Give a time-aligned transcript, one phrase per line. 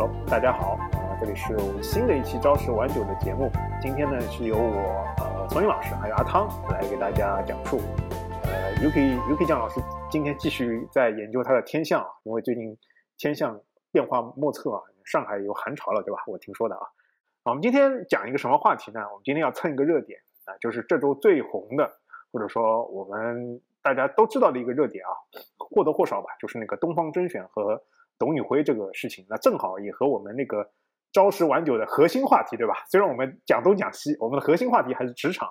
[0.00, 3.50] Hello，大家好，啊，这里是我们新的一期朝十晚九的节目。
[3.82, 7.76] 今天呢，是由我呃丛林老师还有阿汤来给大家讲述。
[8.44, 9.78] 呃，Yuki Yuki 酱老师
[10.10, 12.78] 今天继续在研究他的天象啊，因为最近
[13.18, 13.60] 天象
[13.92, 16.22] 变化莫测啊，上海有寒潮了，对吧？
[16.26, 16.80] 我听说的啊。
[17.44, 19.00] 我们今天讲一个什么话题呢？
[19.10, 21.86] 我们今天要蹭一个热点啊，就是这周最红的，
[22.32, 25.12] 或者说我们大家都知道的一个热点啊，
[25.58, 27.82] 或多或少吧，就是那个东方甄选和。
[28.20, 30.70] 董宇辉这个事情，那正好也和我们那个
[31.12, 32.74] 朝十晚九的核心话题，对吧？
[32.90, 35.48] 虽然我们讲东讲西，我们的核心话题还是职场，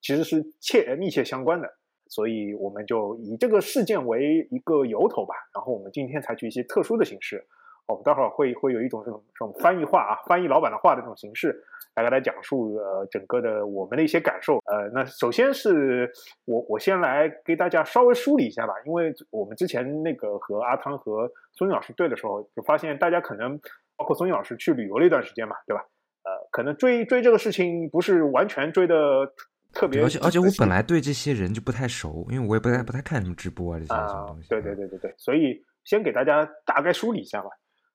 [0.00, 1.68] 其实是切密切相关的。
[2.08, 7.46] 所以我们就以这个事件为一个由头吧，然后我们今天采取一些特殊的形式。
[7.86, 11.56] 我们待会儿会会有一种这种这种翻译话啊，翻译老板的话的这种形式
[11.94, 14.58] 来给大家讲述呃整个的我们的一些感受。
[14.66, 16.10] 呃，那首先是
[16.44, 23.58] 我我先来给大家稍微梳理一下吧，因为我们之前那个和阿汤和孙老师对的时候，就发现大家可能
[23.96, 25.84] 包括孙老师去旅游了一段时间嘛，对吧？
[26.24, 29.32] 呃，可能追追这个事情不是完全追的
[29.72, 34.48] 特别，而且而且我本来对这些人就不太熟，因为我也不太不太看什么直播啊这些什么东西。
[34.48, 37.48] 对对对对对，所以先给大家大概梳理一下吧。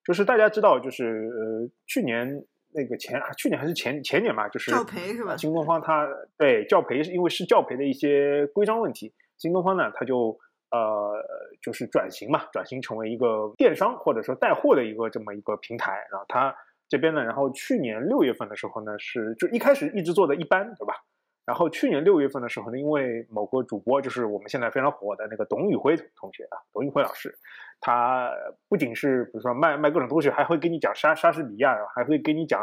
[0.06, 5.38] 就是大家知道，就是呃，去年那个前去年还是前前年嘛，就是教培是吧？
[5.38, 6.08] 新东方它
[6.38, 10.38] 对教培是因为是教培的一些规章问题，新东方呢，它就
[10.72, 11.14] 呃
[11.62, 15.92] 就是转型嘛，转型成为一个电商或者说带货的一个这么一个平台。
[16.12, 16.56] 然后它
[16.90, 20.96] 这边呢，然后去年六月份的时候呢，是就一开始一直做的一般，对吧？
[21.46, 27.38] 然后去年六月份的时候呢，因为某个主播就是我们现在非常火的那个董宇辉同学啊，董宇辉老师。
[27.84, 28.32] 他
[28.70, 32.62] 不仅是比如说卖卖各种东西，还会跟你讲莎莎士比亚，还会跟你讲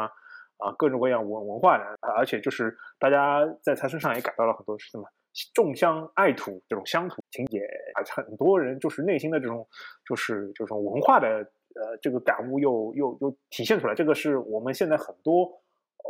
[0.58, 1.84] 啊各种各样文文化的，
[2.16, 5.04] 而且就是大家在他身上也感到了很多什么
[5.52, 7.68] 重乡爱土这种乡土情节，
[8.14, 9.66] 很多人就是内心的这种
[10.08, 11.28] 就是这种文化的
[11.74, 15.50] 呃这个感悟又又又体现出来，这个是我们现在很多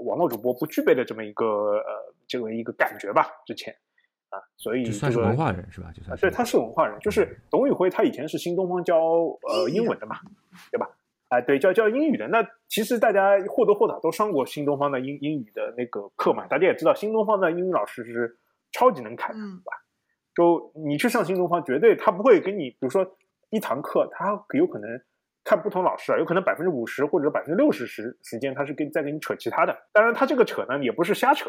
[0.05, 3.75] 网络主播不具备的这么一个呃这么一个感觉吧，之前。
[4.31, 5.91] 啊，所以算是文化人是吧？
[5.91, 10.17] 就算对，他是文化人，就是董宇辉，他以前是新东方教呃英文的嘛，
[10.71, 10.87] 对吧？
[11.31, 12.29] 啊，对，教教英语的。
[12.29, 18.39] 那其实大家或多或少都上过新东方的英英语的那个课嘛，大家也知道，新东方的英语老师是
[18.71, 19.73] 超级能侃的，对吧？
[20.35, 23.17] 就你去上新东方，绝对他不会给你，比如说
[23.49, 24.91] 一堂课，他有可能
[25.49, 29.75] 看不同老师啊，有可能百分之五十或者百分之六十时时间，他是跟在给你扯其他的。
[29.95, 31.49] 当然，他这个扯呢，也不是瞎扯。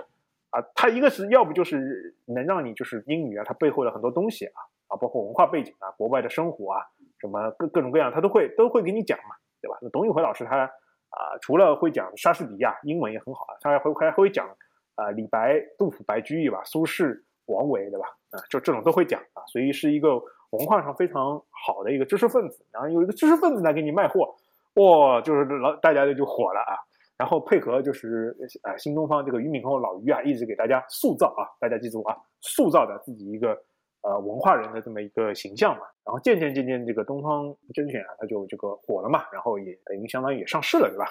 [0.51, 4.57] 啊，他一个是要不就是能让你就是英语啊，它背后的很多东西啊，
[4.87, 6.79] 啊，包括文化背景啊，国外的生活啊，
[7.19, 9.77] 什么各各种各样，他都会都会给你讲嘛，对吧？
[9.81, 14.47] 那董宇辉老师他啊，除了会讲莎士比亚，英文也很好啊，他还会还会讲
[14.95, 18.07] 啊李白、杜甫、白居易吧，苏轼、王维，对吧？
[18.31, 20.19] 啊，就这种都会讲啊，所以是一个
[20.51, 22.65] 文化上非常好的一个知识分子。
[22.71, 24.35] 然后有一个知识分子来给你卖货，
[24.75, 26.73] 哇，就是老大家就火了啊。
[27.17, 33.57] 然后配合就是呃新东方这个俞敏洪老俞啊，一直给大家塑造啊，大家记住啊，塑造的自己一个
[34.01, 35.81] 呃文化人的这么一个形象嘛。
[36.05, 41.05] 然后渐渐渐渐这个东方甄选啊，它就这个火了嘛，然后也等于相当于也上市了，对吧？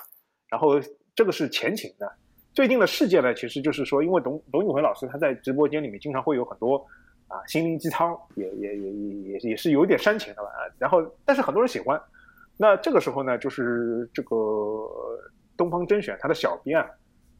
[0.49, 0.81] 然后
[1.15, 2.11] 这个是前情的，
[2.55, 6.83] 最近的事件呢，其实就是说，因为董董宇辉老师他在直播间里面经常会有很多
[7.29, 10.49] 啊心灵鸡汤，也也也也也也是有一点煽情的吧。
[10.79, 12.01] 然后但是很多人喜欢，
[12.57, 14.37] 那这个时候呢，就是这个。
[15.59, 16.89] 东方甄选他的小编啊，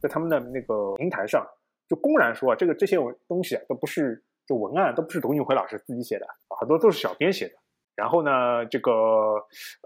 [0.01, 1.47] 在他们的那个平台上
[1.87, 2.97] 就公然说啊，这个这些
[3.29, 6.27] 东西啊都不是，就文案都不是董宇辉老师自己写的，
[6.59, 7.53] 很多都是小编写的。
[7.95, 8.91] 然后呢，这个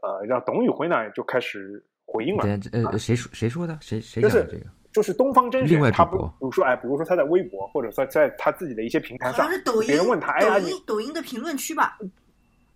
[0.02, 2.44] 呃，让董宇辉呢就开始回应了。
[2.72, 3.78] 呃，谁说谁说的？
[3.80, 4.58] 谁谁讲的这个？
[4.58, 4.72] 就是
[5.02, 9.50] 东方甄选，他不，比如说哎，比如说他在微博或者说在他自己的一些平台上，
[9.86, 11.98] 别人问他，哎呀，抖音抖音的评论区吧，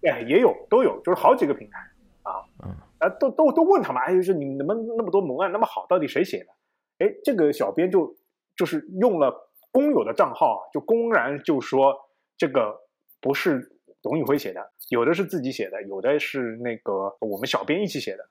[0.01, 1.79] 哎，也有都有，就是好几个平台
[2.23, 2.73] 啊，嗯。
[2.99, 4.67] 啊，都都都问他嘛，哎，就是你们
[4.97, 7.05] 那么多文案那么好，到底谁写的？
[7.05, 8.11] 哎，这个小编就
[8.55, 9.31] 就是用了
[9.71, 11.95] 公有的账号，就公然就说
[12.35, 12.75] 这个
[13.21, 13.61] 不是
[14.01, 18.23] 董宇辉写的，有的是自己写的，有的是那个我们小编一起写的，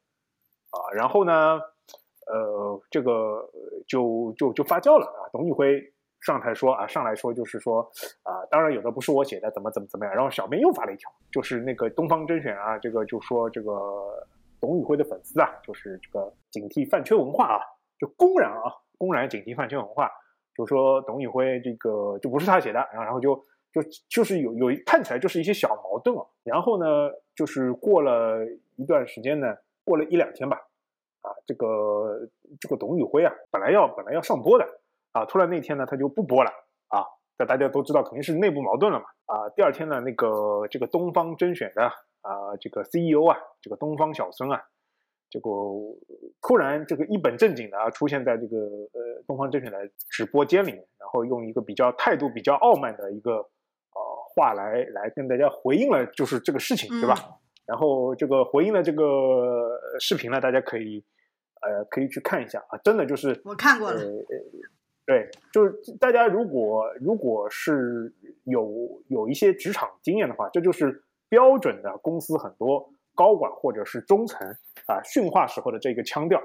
[0.72, 1.60] 啊，然后呢，
[2.26, 3.49] 呃，这个
[3.87, 5.93] 就就就发酵了啊，董宇辉。
[6.20, 7.82] 上台说啊，上来说就是说
[8.23, 10.14] 啊，当然有的不是我写的，怎么怎么怎么样。
[10.14, 14.26] 然后小编又发了一条，就是那个东方甄选啊，这个就说这个。
[14.58, 17.61] 董宇辉的粉丝啊，就是这个警惕饭圈文化啊，
[18.00, 20.11] 就公然啊，公然警惕饭圈文化，
[20.56, 23.37] 就说董宇辉这个就不是他写的，然后然后就
[23.70, 28.46] 就就是有有看起来就是一些小矛盾啊，然后呢，就是过了
[28.76, 30.58] 一段时间呢，过了一两天吧，
[31.46, 32.28] 这个
[32.60, 34.66] 这个董宇辉啊，本来要本来要上播的
[35.12, 36.50] 啊，突然那天呢他就不播了
[36.88, 37.04] 啊，
[37.38, 41.90] 那大家都知道肯定是内部矛盾了嘛啊，第二天呢，那个这个东方甄选的。
[42.26, 44.60] 啊，这个 CEO 啊，这个东方小孙啊，
[45.31, 45.50] 这这个
[46.40, 49.78] 突然这个一本正经的啊出现在这个呃东方甄选的
[50.08, 54.00] 直播间里面，然后用一个比较态度比较傲慢的一个呃
[54.34, 57.14] 话来来跟大家回应了，就是这个事情，对吧？
[57.66, 61.04] 然后这个回应了这个视频呢，大家可以
[61.62, 64.00] 呃可以去看一下啊，真的就是我看过了，
[65.06, 68.12] 对，就是大家如果如果是
[68.44, 74.47] 有有一些职场经验的话，这就是标准的公司很多高管或者是中层
[74.87, 76.38] 啊训话时候的这个腔调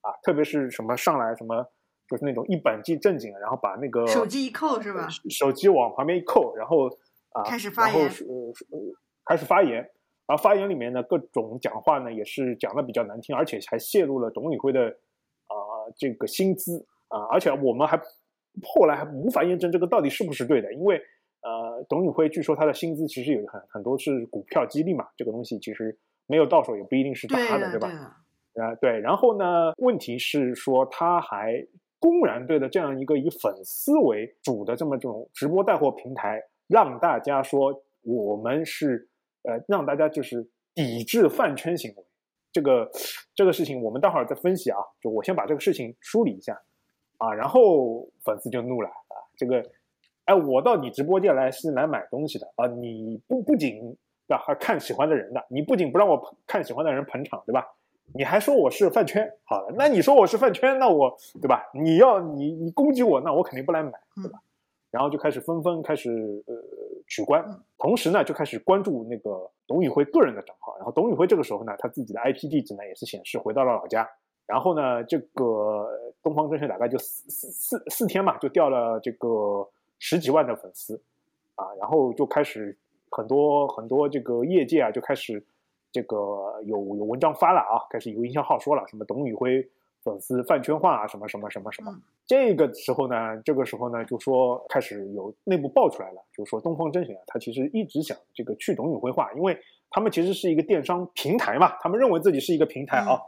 [0.00, 1.64] 啊，特别是什么上来什么
[2.08, 5.08] 就是那种一本正经，然后把那个手机一扣是吧？
[5.30, 6.88] 手机往旁边一扣，然后
[7.32, 8.52] 啊开始发言，呃
[9.24, 9.88] 开始发言。
[10.30, 14.82] 然后发言里面呢，各种讲话呢也是讲的比较难听，而且还泄露了董宇辉的
[15.48, 18.00] 啊这个薪资啊，而且我们还
[18.62, 21.02] 后来还无法验证这个到底是不是对的，因为
[21.42, 25.98] 呃董宇辉据说他的薪资其实有很很多是股票激励嘛，这个东西其实
[26.28, 27.88] 没有到手也不一定是他的，对吧？
[28.54, 31.66] 啊对，然后呢，问题是说他还
[31.98, 39.09] 公然对着这样一个以粉丝为主的这么这种直播带货平台，让大家说我们是。
[39.42, 42.04] 呃，让大家就是抵制饭圈行为，
[42.52, 42.90] 这个
[43.34, 44.78] 这个事情我们待会儿再分析啊。
[45.00, 46.60] 就我先把这个事情梳理一下
[47.18, 49.14] 啊，然后粉丝就怒了啊。
[49.36, 49.62] 这个，
[50.26, 53.78] 哎，我到你直播间来是来买东西的啊，你不不仅
[54.28, 57.66] 对吧，还看喜欢的人的，你不仅不让我看喜欢的人捧场，对吧？
[58.12, 61.62] 你还说我是饭圈，好了，那你说我是饭圈，那我对吧？
[61.72, 64.40] 你要你你攻击我，那我肯定不来买，对吧？
[64.90, 66.10] 然后就开始纷纷开始
[66.48, 66.54] 呃
[67.10, 67.44] 取关，
[67.76, 70.76] 同时呢就开始关注那个董宇辉个人的账号。
[70.76, 74.08] 然后董宇辉这个时候呢，他自己的 IP 地址呢也是显示回到了老家。
[74.46, 75.88] 然后呢，这个
[76.22, 79.68] 东方甄选大概就四四四四天嘛，就掉了这个
[79.98, 81.02] 十几万的粉丝
[81.56, 81.66] 啊。
[81.80, 82.78] 然后就开始
[83.10, 85.44] 很多很多这个业界啊就开始
[85.90, 89.68] 这个有有文章发了啊，开始有营销号说了什么董宇辉。
[90.02, 91.92] 粉丝饭圈化啊，什么什么什么什么，
[92.26, 99.58] 这个时候呢，这个时候呢，就说开始有内部爆出来了，就是说东方甄选啊，他其实一直想这个去董宇辉化，因为
[99.90, 103.20] 他们其实是一个电商平台嘛，他们认为自己是一个平台啊，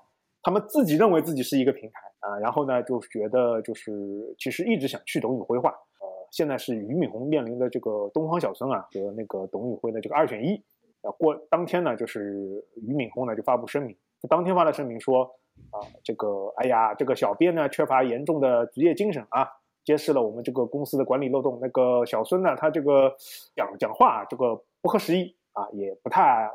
[0.42, 3.92] 他们自己认为自己是一个平台啊，然后呢，就觉得就是
[4.38, 10.54] 其实一直想去董宇辉化，呃，现在是俞敏洪面临的这个东方小孙啊和那个董宇辉的这个二选一，
[11.02, 13.94] 啊，过当天呢，就是俞敏洪呢就发布声明，
[14.28, 15.30] 当天发了声明说。
[15.70, 19.48] 啊，这个，哎呀，这个小编呢缺乏严重的职业精神啊，
[19.84, 21.58] 揭示了我们这个公司的管理漏洞。
[21.62, 23.14] 那个小孙呢，他这个
[23.54, 26.50] 讲讲话这个不合时宜啊，也不太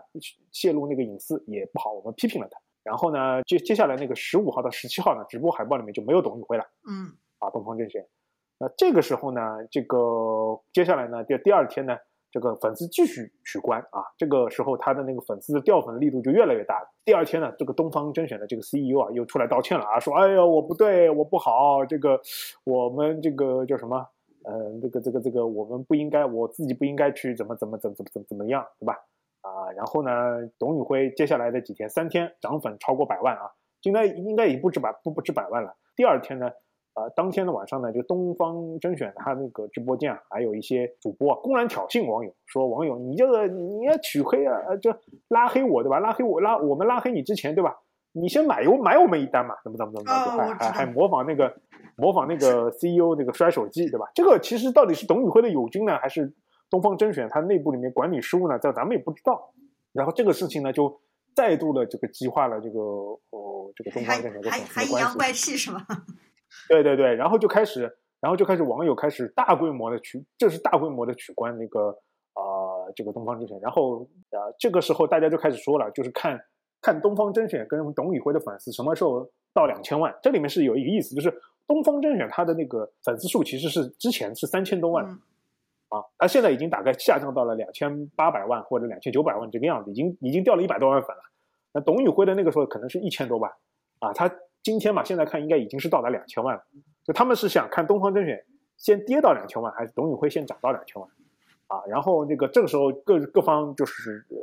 [0.51, 2.59] 泄露那个隐私，也不好，我们批评了他。
[2.83, 6.63] 然后呢，接接下来那个十五号到十七号呢，直播海报里面就没有董宇辉了。
[6.87, 8.05] 嗯，啊，东方甄选。
[8.59, 11.97] 那这个时候呢，这个接下来呢，第第二天呢。
[12.31, 16.85] 这个粉丝继续取关啊，这个时候他的那个粉丝的掉粉力度就越来越大。
[17.05, 22.19] 第二天呢，这个东方甄选的这个 CEO 啊又出来道歉了啊，说：“哎呀，我不对，我不好，这个
[22.65, 24.05] 我们这个叫什么？
[24.43, 28.93] 嗯，这个这个这个我们不应该，我自己不应该去怎么怎么怎么怎么怎么怎么样，对吧？
[29.41, 30.11] 啊，然后呢，
[30.59, 33.51] 董宇辉接下来的几天三天涨粉超过百万啊，
[33.83, 35.75] 应该应该也不止百不不止百万了。
[35.95, 36.49] 第二天呢？”
[36.97, 44.91] 呃，当天的晚上呢，就东方甄选他那个直播间啊，还有一些主播啊，公然挑衅网友，说网友你这个你要取黑啊，呃，就
[45.27, 45.99] 拉黑我对吧？
[45.99, 47.75] 拉黑我拉我们拉黑你之前对吧？
[48.13, 51.55] 你先买我买我们一单嘛，怎么怎么怎么怎么，还还还模仿那个
[51.97, 54.07] 模仿那个 CEO 那个摔手机对吧？
[54.15, 56.33] 这个其实到底是董宇辉的友军呢，还是
[56.71, 58.57] 东方甄选他内部里面管理失误呢？
[58.57, 59.53] 这咱们也不知道。
[59.93, 60.99] 然后这个事情呢，就
[61.35, 65.85] 再度的这个激化了这个哦，这个东方甄选的还还阴阳怪气是吗？
[66.67, 67.81] 对对对，然后就开始，
[68.19, 71.89] 然后就开始网友开始大规模的取，这是大规模的取关那个
[72.33, 72.41] 啊
[72.95, 76.39] 这个东方甄选，然后啊这个时候大家就开始说了，就是看
[76.81, 81.33] 看东方甄选跟董宇辉的粉丝什么时候到两千万，这里面是有一个意思，就是
[81.67, 85.05] 东方甄选它的那个粉丝数其实是之前是三千多万，
[85.89, 91.21] 啊，它现在已经大概下降到了两千八百万或者两千九百万这个样子，已经已经掉了一百多万粉了。
[91.73, 93.51] 那董宇辉的那个时候可能是一千多万，
[93.99, 94.29] 啊，他。
[94.67, 96.61] 今天嘛，现在看应该已经是到达两千万了。
[97.05, 98.43] 就他们是想看东方甄选
[98.75, 101.09] 先跌到两千万，还是董宇辉先涨到两千万？
[101.67, 104.35] 啊，然后那个这个时候各各方就是呃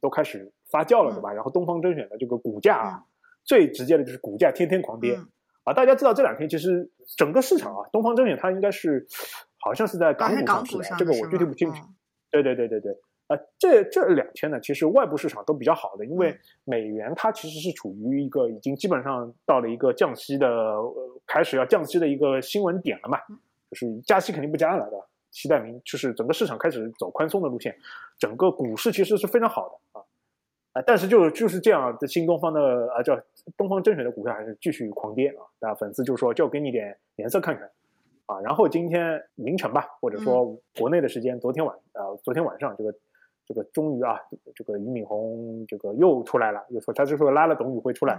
[0.00, 1.32] 都开始发酵了，对吧？
[1.32, 3.02] 然后东方甄选的这个股价啊，
[3.42, 5.18] 最直接的就是股价天天狂跌
[5.64, 5.72] 啊。
[5.74, 9.08] 大家知道这两天其实整个市场啊，东方甄选它应该是
[9.58, 11.84] 好像是在港股上市，这个我具体不清楚。
[12.30, 12.92] 对对对对对。
[13.26, 23.18] 啊，这这两天呢，其实外部市场都比较好的，因为美元它其实是处于一个已经基本上到了一个降息的，呃，开始要降息的一个新闻点了嘛，
[23.70, 25.06] 就是加息肯定不加了，对吧？
[25.30, 27.74] 期待明就是整个市场开始走宽松的路线，
[28.18, 30.04] 整个股市其实是非常好的啊。
[30.74, 33.18] 啊，但是就就是这样的新东方的啊叫
[33.56, 37.70] 东方甄选的股票还是继续狂跌啊，大家粉丝就说就给你点颜色看看
[38.26, 42.94] 啊，然后今天凌晨吧，或者说国内的时间，昨天晚呃昨天晚上这个
[43.46, 44.18] 这个终于啊
[44.54, 48.14] 这个俞敏洪这个又出来了，又说他这时候拉了董宇辉出来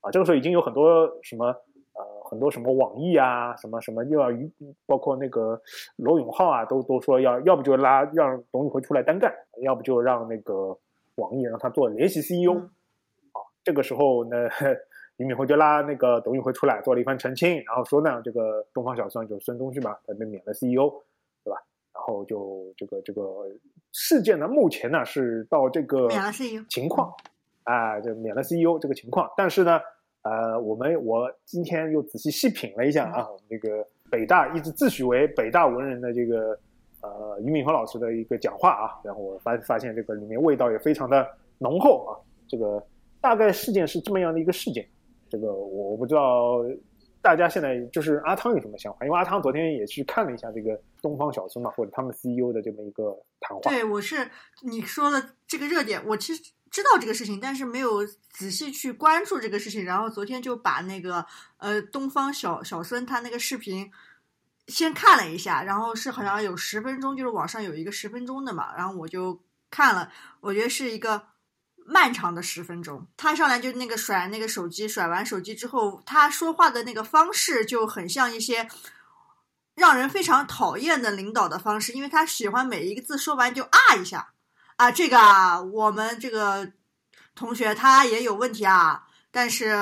[0.00, 1.54] 啊，这个时候已经有很多什么。
[1.92, 4.48] 呃，很多什么网易啊，什么什么又要于，
[4.86, 5.60] 包括那个
[5.96, 10.78] 罗永浩啊，都都说要要不就拉让董宇辉出来单干，要不就让那个
[11.16, 12.54] 网易让他做联席 CEO。
[13.32, 14.48] 啊，这个时候呢，
[15.16, 21.02] 俞敏洪就拉那个董宇辉出来做了一番澄清，然后说呢，这个东方小孙就是孙东旭嘛，他被免了 CEO？
[22.00, 23.22] 然后就这个这个
[23.92, 27.12] 事件呢，目前呢是到这个免了 CEO 情况，
[27.64, 29.78] 啊，就免了 CEO 这个情况，但是呢。
[30.22, 36.50] 呃，我们我今天又仔细细品了一下啊，我们这个北大一直自诩为北大文人的这个
[37.00, 41.26] 呃俞敏洪老师的一个讲话啊，然后我发发现这个里面味道也非常的
[41.56, 42.12] 浓厚啊。
[42.46, 42.86] 这个
[43.18, 44.86] 大概事件是这么样的一个事件，
[45.30, 46.62] 这个我我不知道
[47.22, 53.70] 大家现在就是阿汤有什么想法，因为阿汤昨天也去看了一下这个东方小孙嘛，或者他们 CEO 的这么一个谈话。
[53.70, 54.30] 对，我是
[54.62, 56.42] 你说的这个热点，我其实。
[56.72, 59.84] 知道这个事情，但是没有仔细去关注这个事情。
[59.84, 63.90] 然后昨天就把那个呃东方小小孙他那个视频
[64.68, 69.36] 先看了一下，然后是好像有十分钟，就是网上有一个十分钟的嘛，然后我就
[69.68, 71.20] 看了，我觉得是一个
[71.90, 73.04] 漫长的十分钟。
[73.16, 78.68] 他上来就那个甩那个手机，甩完手机之后，他说话的那个方式就很像一些
[79.74, 84.32] 让人非常讨厌的领导的方式，因为他喜欢每一个字说完就啊一下。
[84.76, 86.72] 啊，这个啊，我们这个
[87.34, 89.74] 同学他也有问题啊，但是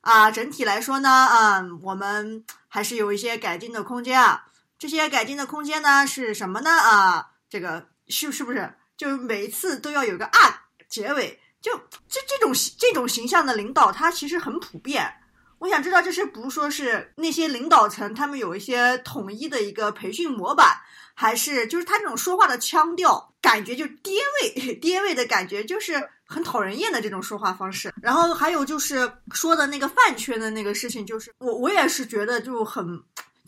[0.00, 4.44] 啊，整体来说呢，嗯，我们还是有一些改进的空间啊。
[4.78, 6.70] 这些改进的空间呢是什么呢？
[6.70, 11.38] 啊，这个是是不是就是每一次都要有个啊结尾？
[11.60, 11.76] 就
[12.08, 15.12] 这这种这种形象的领导，他其实很普遍。
[15.58, 20.76] 我想知道，这是不是说是那些领导层他们有一些统一的一个培训模板？
[21.14, 27.92] 还是就是他这种说话的腔调，感觉就爹味， 爹味的感觉，就是很讨人厌的这种说话方式。
[28.00, 32.86] 然后还有就是说的那个饭圈的那个事情，就是我我也是觉得就很，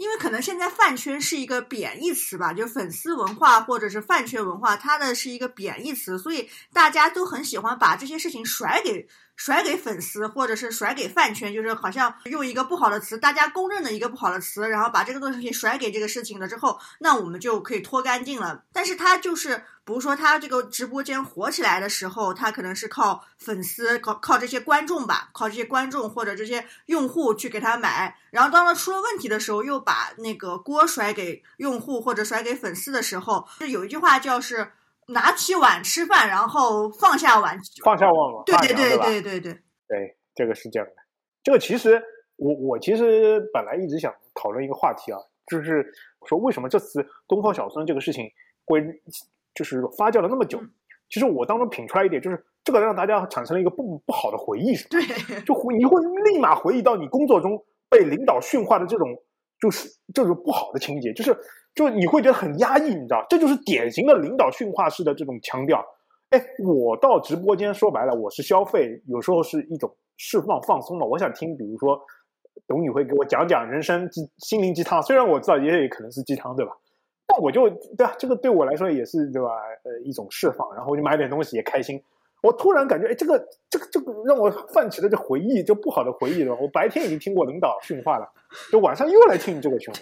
[0.01, 9.07] 因为可能现在饭圈是一个贬义词吧，就是粉丝文化或者是饭圈文化，它的是一个贬义词，所以大家都很喜欢把这些事情甩给。
[9.41, 18.63] 甩给粉丝，或者是甩给饭圈，就是好像用一个不好的词，大家公认的一个不好的词，然后把这个东西甩给这个事情了之后，那我们就可以脱干净了。
[18.71, 28.15] 但是他就是，比如说他这个直播间火起来的时候，他可能是靠粉丝，靠靠这些观众吧，靠这些观众或者这些用户去给他买。
[28.31, 34.71] 然后当他出了问题的时候，又把那个锅甩给用户或者甩给粉丝的时候，就有一句话叫是。
[35.13, 38.43] 拿起碗吃饭，然后放下碗，放下碗了？
[38.47, 39.53] 对对对对对对，
[39.89, 40.95] 对，这个是这样的。
[41.43, 42.01] 这个其实
[42.37, 45.85] 我我其实本来一直想讨论一个话题啊，就是
[46.27, 48.25] 说为什么这次东方小孙这个事情
[48.67, 48.81] 会
[49.55, 50.61] 就是发酵了那么久？
[51.09, 55.03] 其实我当中品出来一点，就是这个让大家产生了一个不不好的回忆，对，
[55.43, 57.53] 就回你会立马回忆到你工作中
[57.89, 59.09] 被领导训话的这种，
[59.61, 61.37] 就是这种不好的情节，就是。
[61.75, 65.85] 就你会觉得很压抑，你知道，这就是典型的领导训话式的这种强调。
[66.31, 71.07] 哎，我到直播间说白了，我是消费，有时候是一种释放放松嘛。
[71.07, 72.01] 我想听，比如说
[72.69, 76.73] 董宇辉给我讲讲人生鸡心灵鸡汤，虽然我知道也可能是鸡汤，对吧？
[77.27, 78.15] 但我就对吧？
[78.19, 79.49] 这个对我来说也是对吧？
[79.85, 82.01] 呃，一种释放，然后我就买点东西也开心。
[82.43, 86.55] 我突然感觉，哎，这个这个这个让我泛起了这回忆，就不好的回忆，了？
[86.55, 88.29] 我白天已经听过领导训话了，
[88.71, 90.01] 就晚上又来听你这个训话。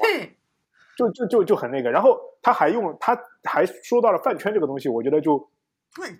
[0.98, 5.38] 就就就就很那个，然后他还用他还说到了饭圈这个东西，我觉得就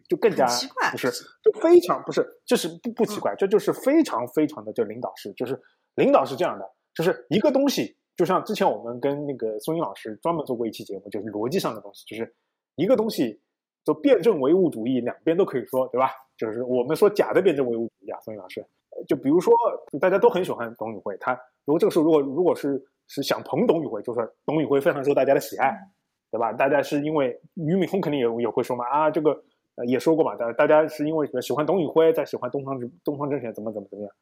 [0.09, 0.47] 就更加
[0.93, 1.11] 不是
[1.43, 5.61] 就非常不是，这是不不奇怪，这就是非常非常的就领导式，就是
[5.97, 12.33] 领导是这样的，就是一个东西，就像之前我们跟那个宋英老师专门做过一期节目，就是逻辑上的东西，就是
[12.77, 13.41] 一个东西
[13.85, 16.13] 就辩证唯物主义两边都可以说，对吧？
[16.37, 18.65] 就是我们说假的辩证唯物主义啊，宋英老师，
[19.09, 19.53] 就比如说
[20.01, 21.33] 大家都很喜欢董宇辉，他
[21.65, 22.81] 如果这个时候如果如果是。
[23.09, 25.77] 是想捧董宇辉，就说董宇辉非常受大家的喜爱，
[26.31, 26.53] 对吧？
[26.53, 29.31] 大家是因为俞敏洪肯定也也会说嘛啊，这个
[29.77, 34.13] 呃也说过嘛，大大家是因为喜欢董宇辉，再喜欢东方东方甄选怎么怎么怎么样。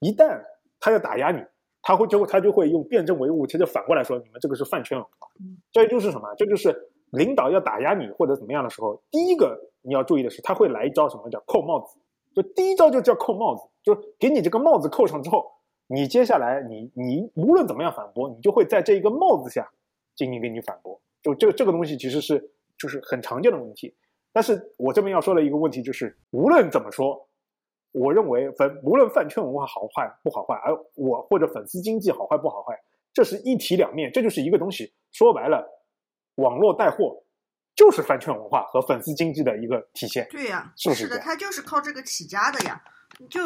[0.00, 0.40] 一旦
[0.78, 1.42] 他要打压你，
[1.80, 5.28] 他会就他就会用辩证唯物，他就反过来说，你们这个是饭圈文化。
[5.72, 6.34] 这就是什么？
[6.36, 6.76] 这就是
[7.12, 11.98] 领导要打压你或者怎么样的时候，第一个你要注意的是，他会来一招什么叫扣帽子？
[12.34, 15.50] 就第一招就叫扣帽子，就是给你这个帽子扣上之后。
[15.88, 19.68] 你接下来，你你无论怎么样反驳，你就会在这一个帽子下
[20.14, 21.00] 进行给你反驳。
[21.22, 23.96] 就这个这个东西其实是就是很常见的问题。
[24.32, 27.28] 但是我这边要说的一个问题就是，无论怎么说，
[27.92, 32.78] 我认为粉无论饭圈文化好坏不好坏，而我或者粉丝经济好坏不好坏，
[33.12, 34.92] 这是一体两面，这就是一个东西。
[35.10, 35.66] 说白了，
[36.36, 37.24] 网络带货
[37.74, 40.28] 就是饭圈文化和粉丝经济的一个体现。
[40.30, 42.80] 对呀，是是的，他就是靠这个起家的呀，
[43.30, 43.40] 就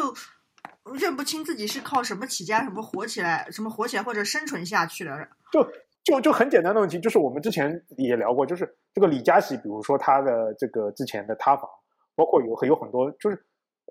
[0.99, 5.11] 认不清自己是靠什么起家，什么火起来，什么火起来或者生存下去的。
[5.51, 5.65] 就
[6.03, 11.69] 就就很简单的问题，就是我们之前也聊过，就是这个李佳琦，比如说他的这个之前的塌房，
[12.15, 13.35] 包括有有很多，就是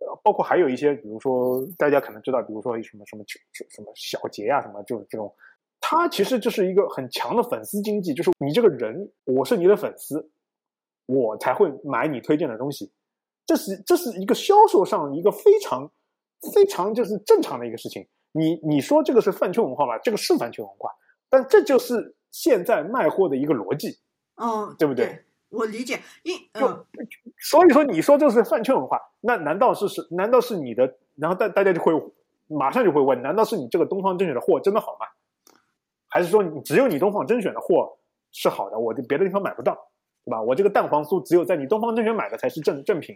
[0.00, 3.24] 呃，包括还有一些，比如说大家可能知道，比如说什么什么
[3.70, 5.34] 什么小杰啊，什么就是这种，
[5.80, 10.30] 他其实就是一个很强的粉丝经济，就是你这个人，我是你的粉丝，
[11.06, 12.92] 我才会买你推荐的东西，
[13.46, 15.90] 这是这是一个销售上一个非常
[16.54, 18.06] 非常就是正常的一个事情。
[18.32, 19.98] 你你说这个是饭圈文化吧？
[19.98, 20.90] 这个是饭圈文化。
[21.28, 23.98] 但这就是现在卖货的一个逻辑，
[24.36, 25.24] 嗯，对不对？
[25.48, 26.86] 我理解，因就
[27.38, 30.06] 所以说你说这是饭圈文化，那难道是是？
[30.10, 30.94] 难道是你的？
[31.14, 31.92] 然后大大家就会
[32.48, 35.06] 马上就会问：难道是你这个东方甄选的货真的好吗？
[36.08, 37.98] 还是说你只有你东方甄选的货
[38.30, 39.74] 是好的，我的别的地方买不到，
[40.24, 40.42] 对吧？
[40.42, 43.14] 我这个蛋黄酥只有在你东方甄选买的才是正正品，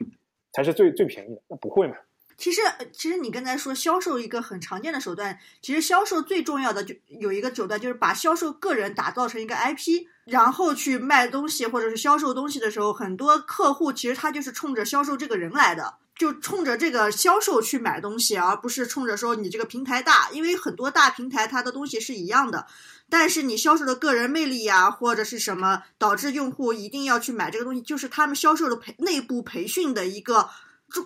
[0.53, 1.97] 才是最最便宜的，那不会嘛？
[2.39, 2.61] 其实，
[2.93, 22.67] 其实你刚才说销售一个很常见的手段，其实销售最重要的就有一个手段，就是把销售个人打造成一个 IP，然后去卖东西或者是销售东西的时候，很多客户其实他就是冲着销售这个人来的，就冲着这个销售去买东西，而不是冲着说你这个平台大，因为很多大平台它的东西是一样的，
[23.09, 30.51] 但是你销售的个人魅力呀，或者是什么导致用户一定要去买这个东西，就是他们销售的培内部培训的一个。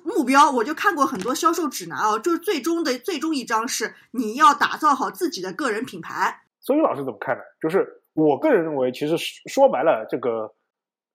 [0.04, 6.42] 目标我就看过很多销售指南啊，就是最终的最终一章是你要打造好自己的个人品牌。
[6.60, 7.42] 所以老师怎么看呢？
[7.60, 10.52] 就是我个人认为，其实说白了，这个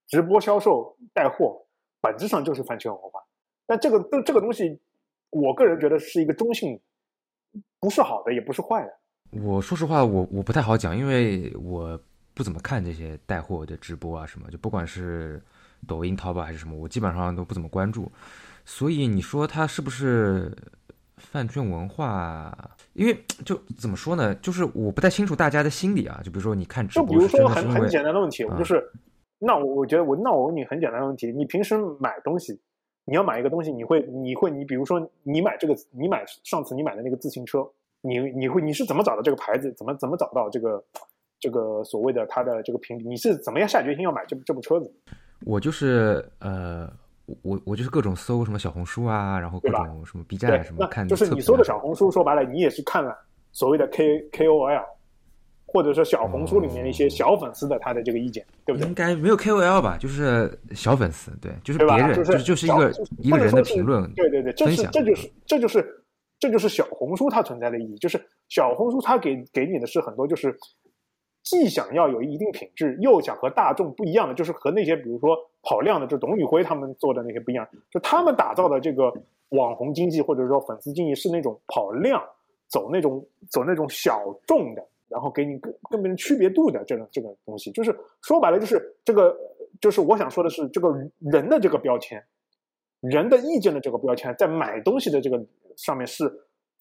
[0.07, 1.63] 直播销售带货
[2.01, 3.19] 本质上就是饭圈文化。
[3.67, 4.79] 但这个这这个东西，
[5.29, 6.79] 我个人觉得是一个中性，
[7.79, 9.39] 不是好的，也不是坏的。
[9.41, 11.99] 我说实话，我我不太好讲，因为我
[12.33, 15.41] 不怎么看这些带货的直播啊什么，就不管是
[15.87, 18.11] 抖音、淘宝还是什么，我基本上都不怎么关注。
[18.65, 20.51] 所以你说他是不是
[21.17, 22.51] 饭圈文化？
[22.93, 24.33] 因为就怎么说呢？
[24.35, 26.19] 就是我不太清楚大家的心理啊。
[26.23, 28.83] 就比如说你看直播，就比如说很很简单的问题，就是，
[29.37, 32.59] 那我我觉得我那我问你很简单的问题：你平时买东西，
[33.05, 37.67] 你要买一个东西，你会你会你比如说你买这个，你买上次你买的那个自行车，
[38.01, 39.71] 你你会你是怎么找到这个牌子？
[39.73, 40.83] 怎么怎么找到这个
[41.39, 43.07] 这个所谓的它的这个评比？
[43.07, 44.91] 你是怎么样下决心要买这这部车子？
[45.45, 46.91] 我就是呃。
[47.41, 53.17] 我我就是各种搜什么小红书啊，然后各种什么 B 站什么看，就是你搜的小红书，说白了，你也是看了
[53.51, 54.83] 所谓的 K K O L，
[55.65, 58.87] 或者说小红书里面一些小粉丝的他的这个意见，对不对？
[58.87, 66.03] 应该没有 K O L 吧，就是小粉丝，对，就是别人，就是就是一个一个人的评论，对对对，这是这就是这就是
[66.39, 70.55] 这就是小红书它存在的意义，就是小红书它给给你的是很多就是。
[71.45, 77.65] 既想要有一定品质，又想和大众不一样的，就是和那些比如说跑量的，就董宇辉他们做的那些不一样。
[77.91, 79.13] 就他们打造的这个
[79.49, 82.19] 网红经济或者说粉丝经济是那种跑量，
[82.67, 87.71] 走那种走那种小众的，然后给你更跟别人区别度的这种这个东西。
[87.73, 89.37] 就是说白了，就是这个
[89.79, 92.23] 就是我想说的是，这个人的这个标签，
[93.01, 95.39] 人的意见的这个标签，在买东西的这个
[95.77, 96.27] 上面是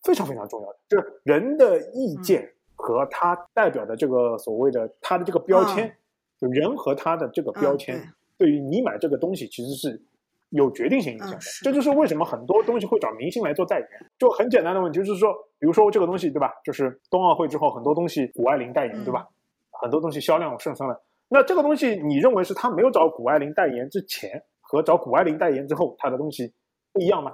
[0.04, 2.50] 非常非常重要的，就是人的意见。
[2.76, 5.96] 和他代表的这个所谓的他的这个标签，
[6.38, 8.00] 就人和他的这个标签，
[8.36, 10.02] 对于你买这个东西其实是
[10.50, 11.38] 有决定性影响的。
[11.62, 13.88] 这就是为什么很多东西会找明星来做代言。
[14.18, 16.52] 就很简单的问题，就是说，比如说这个东西，对吧？
[16.64, 19.26] 就是冬奥会之后，很多东西谷爱凌代言，对吧？
[19.70, 21.02] 很多东西销量上升了。
[21.28, 26.52] 那这个东西，你认为是他没有找谷爱凌代言之前和找谷爱凌代言之后，他的东西
[26.92, 27.32] 不一样吗？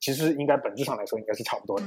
[0.00, 1.86] 其实应该本质上来说应该是差不多的，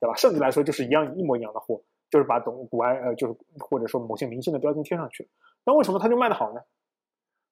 [0.00, 0.14] 对吧？
[0.16, 1.80] 甚至来说就是一样一模一样的货。
[2.10, 5.28] 就是把董古埃呃，就是或者说某些明星的标签贴上去，
[5.64, 6.60] 那为什么他就卖得好呢？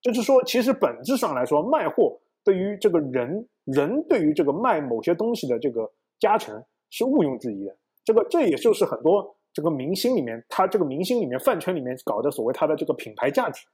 [0.00, 7.76] 就是说，其实本质上来说，卖货对于这个人人对于这个卖某些东西的这个加成是毋庸置疑的。
[8.04, 13.66] 这个这也就是很多这个明星里面，他这个明星里面饭圈里面搞的所谓他的这个品牌价值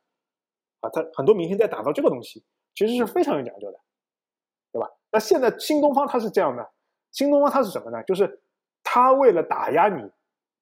[0.81, 2.43] 啊，他很多明星在打造这个东西，
[2.75, 3.79] 其实是非常有讲究的，
[4.73, 4.89] 对吧？
[5.11, 6.67] 那现在新东方它是这样的，
[7.11, 8.03] 新东方它是什么呢？
[8.05, 8.41] 就是
[8.83, 10.11] 他为了打压你。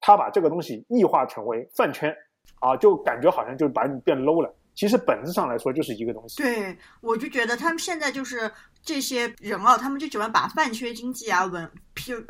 [0.01, 2.13] 他把这个东西异化成为饭圈，
[2.59, 4.53] 啊，就感觉好像就把你变 low 了。
[4.73, 6.41] 其实本质上来说就是一个东西。
[6.41, 8.49] 对，我就觉得他们现在就是
[8.81, 11.69] 这些人啊，他们就喜欢把饭圈经济啊、文、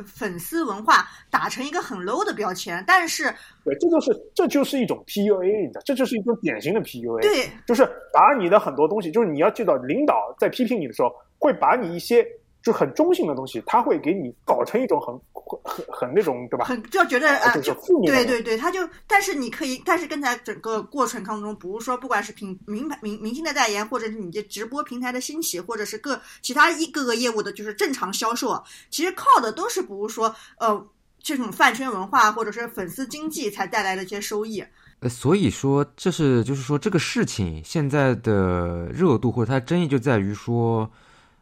[0.05, 2.83] 粉丝文化打成一个很 low 的标签。
[2.87, 3.25] 但是，
[3.63, 7.21] 对，这就是这就是一种 PUA，你知道，这就是一种典型的 PUA。
[7.21, 12.25] 对，就是把你的很多东西，就是你要记到，领导在批评你的时候，会把你一些。
[12.61, 16.65] 就很中性的东西，他会给你搞成一种很很很那种，对吧？
[16.65, 18.13] 很就觉得啊，就是负面。
[18.13, 30.87] 对对对，他就，但是你可以，但是跟在整个过程当中，比如说，不管是品名牌明明星的代言，或者是你的直播平台的兴起，或者是各其他一各个业务的，就是正常销售，其实靠的都是比如说呃
[31.19, 34.63] 这种饭圈文化或者是粉丝经济才带来的一些收益。
[34.99, 40.87] 呃，所以说这是就是说这个事情现在的热度或者它争议就在于说。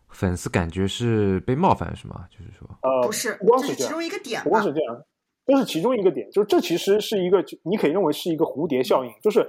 [0.09, 2.25] 粉丝感觉是被冒犯是吗？
[2.29, 5.05] 就是说，呃，不是，不光是其中一个点，不光是这样，
[5.45, 9.39] 这是其中一个点，就是这其实是一个，你可以认为是一个蝴蝶效应，就是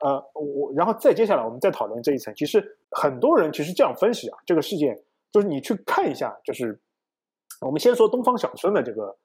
[0.00, 4.96] 呃，我然后再接下来我们再讨论这一层，其实很多人其实这样分析啊，这个事件
[5.32, 6.78] 就是你去看一下，就是
[7.60, 9.16] 我们先说东方小生的这个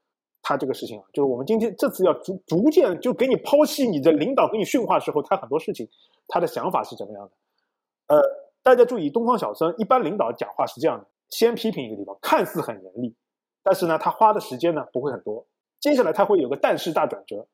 [0.42, 5.88] 他这个事情啊，就是我们今天这次要逐逐渐就给你剖析你的领导给你训话时候，他很多事情
[6.28, 8.47] 他的想法是怎么样的，呃。
[8.68, 13.16] 大家注意，东方小孙一般领导讲话是这样的：先批评一个地方，看似很严厉，
[13.64, 15.48] 但是呢，他花的时间呢不会很多。
[15.80, 17.48] 接下来他会有个但是大转折，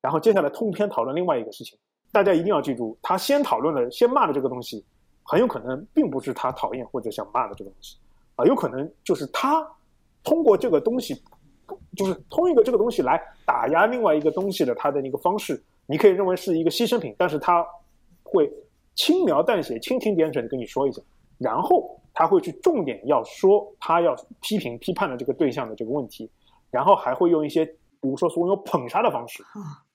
[0.00, 1.78] 然后接下来通篇讨论另外一个事情。
[2.10, 4.82] 大家一定要记住，他先讨论了、先骂的这个东西，
[5.24, 7.98] 很有可能并不是他讨厌或者想骂的这个东西，
[8.36, 9.62] 啊，有可能就是他
[10.24, 11.22] 通过这个东西，
[11.94, 17.62] 就是通一个这个东西来打压另外一个东西的他的那个方式，你可以认为是一个牺牲品，但是他
[18.22, 18.50] 会。
[18.96, 21.00] 轻描淡写、蜻蜓点水的跟你说一下，
[21.38, 26.28] 然后他会去重点要说他要批评、批判的这个对象的这个问题，
[26.70, 29.44] 然后还会用一些，比如说所谓捧杀的方式，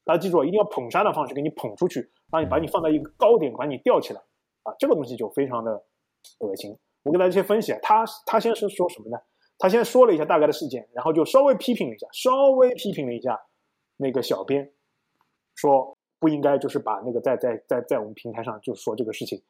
[0.03, 4.21] 大家记住，一定要捧杀的方式给你捧出去，让你把你放在一个高点，把你吊起来，
[4.63, 5.83] 啊，这个东西就非常的
[6.39, 6.77] 恶心。
[7.01, 9.17] 我给大家先分析啊，他他先是说什么呢？
[9.57, 13.39] 他先说了一下大概的事件，然后就稍微批评了一下，稍微批评了一下
[13.97, 14.71] 那个小编，
[15.55, 15.97] 说。
[16.21, 19.41] 不应该就是把那个在在在在我们平台上就说这个事情，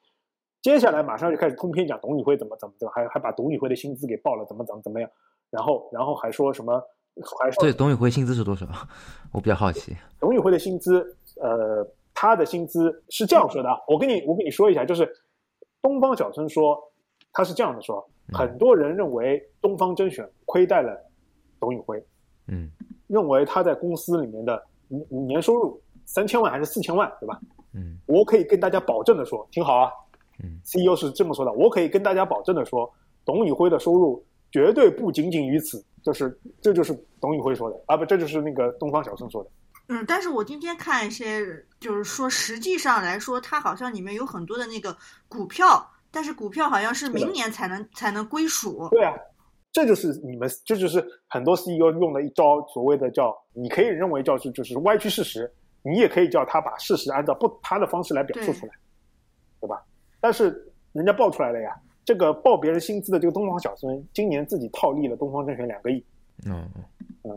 [0.62, 5.10] 接下来马上就开始通篇讲董宇辉怎么怎么怎么，还还把董宇辉的薪资给报了，怎么怎么怎么样，
[5.50, 6.82] 然后然后还说什么，
[7.38, 8.66] 还说对董宇辉薪资是多少？
[9.34, 9.94] 我比较好奇。
[10.18, 11.06] 董宇辉的薪资，
[11.42, 15.12] 呃，他的薪资是这样说的啊，我跟你我跟你说一下，就是
[15.82, 16.82] 东方小春说
[17.34, 20.98] 他是这样的说，很多人认为东方甄选亏待了
[21.60, 22.02] 董宇辉，
[22.48, 22.72] 嗯，
[23.08, 25.82] 认为他在公司里面的年年收入。
[26.14, 27.40] 三千万还是四千万，对吧？
[27.74, 29.90] 嗯，我可以跟大家保证的说，听好啊。
[30.44, 32.92] 嗯，CEO 是这么说的，我可以跟大家保证的说，
[33.24, 34.22] 董宇辉的收入
[34.52, 39.50] 绝对不仅仅于此，就是这就是董宇辉说的啊，不，这就是那个东方小孙说的。
[39.88, 41.46] 嗯，但是我今天看一些，
[41.80, 44.94] 就是说实际上来说，它好像里面有很多的那个
[45.30, 48.90] 股票，但是股票好像是明年才能才能归属。
[48.92, 49.14] 对啊，
[49.72, 55.50] 这就是你们，这就是很多 CEO 用的一招，所谓的叫，你可以认为叫是就是歪曲事实。
[55.84, 58.74] 你也可以叫他把事实按照不他的方式来表述出来，
[59.60, 59.84] 对吧？
[60.20, 66.04] 但是人家爆出来了呀，这个报别人薪资的这个东方小孙，今年自己套利了东方甄选两个亿。
[66.46, 66.70] 嗯
[67.24, 67.32] 嗯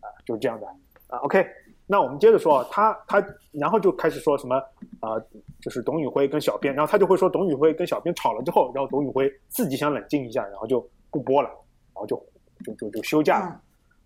[0.00, 0.66] 啊，就是这样的
[1.06, 1.18] 啊。
[1.18, 1.46] OK，
[1.86, 4.56] 那我们接着说，他他然后就开始说什么
[5.00, 5.14] 啊？
[5.60, 12.16] 就是董宇辉跟小编，然后他就会说董宇辉跟小编吵了之后，然后董宇辉自己想冷静一下，然后就不播了，然后就
[12.64, 13.60] 就就就休假了。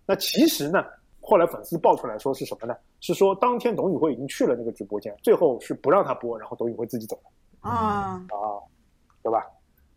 [0.05, 0.85] 那其实呢？
[1.21, 2.75] 后来粉丝爆出来说是什么呢？
[3.01, 7.69] 是说当天董宇辉已经去了那个直播间，最后是不让他播，然后董宇辉自己走了。
[7.69, 8.57] 啊啊，
[9.21, 9.45] 对吧？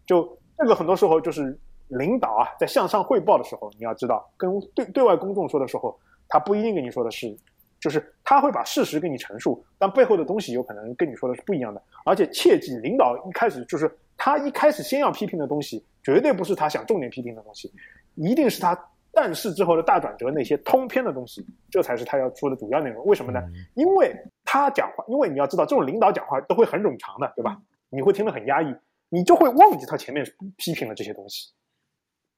[0.04, 1.58] 就这个很多时候就是
[1.88, 7.34] 领导啊，在向上汇报的时候，你要知道，跟对对外公众说的时候，他不一定跟你说的是，
[7.80, 11.80] 就是他会把事实跟你陈述，但背后的东西有可能跟你说的是不一样的。
[12.04, 17.72] 而且切记，领导一开始就是他一开始先要批评的东西，绝对不是他想重点批评的东西，
[18.16, 18.78] 一定是他。
[19.12, 23.04] 但是之后的大转折，那些通篇的东西，这才是他要说的主要内容。
[23.04, 23.40] 为什么呢？
[23.74, 24.10] 因为
[24.42, 27.60] 他讲话，因为你要知道，这种领导讲话都会很冗长的，对吧？
[27.90, 28.74] 你会听得很压抑，
[29.10, 30.24] 你就会忘记他前面
[30.56, 31.52] 批评的这些东西，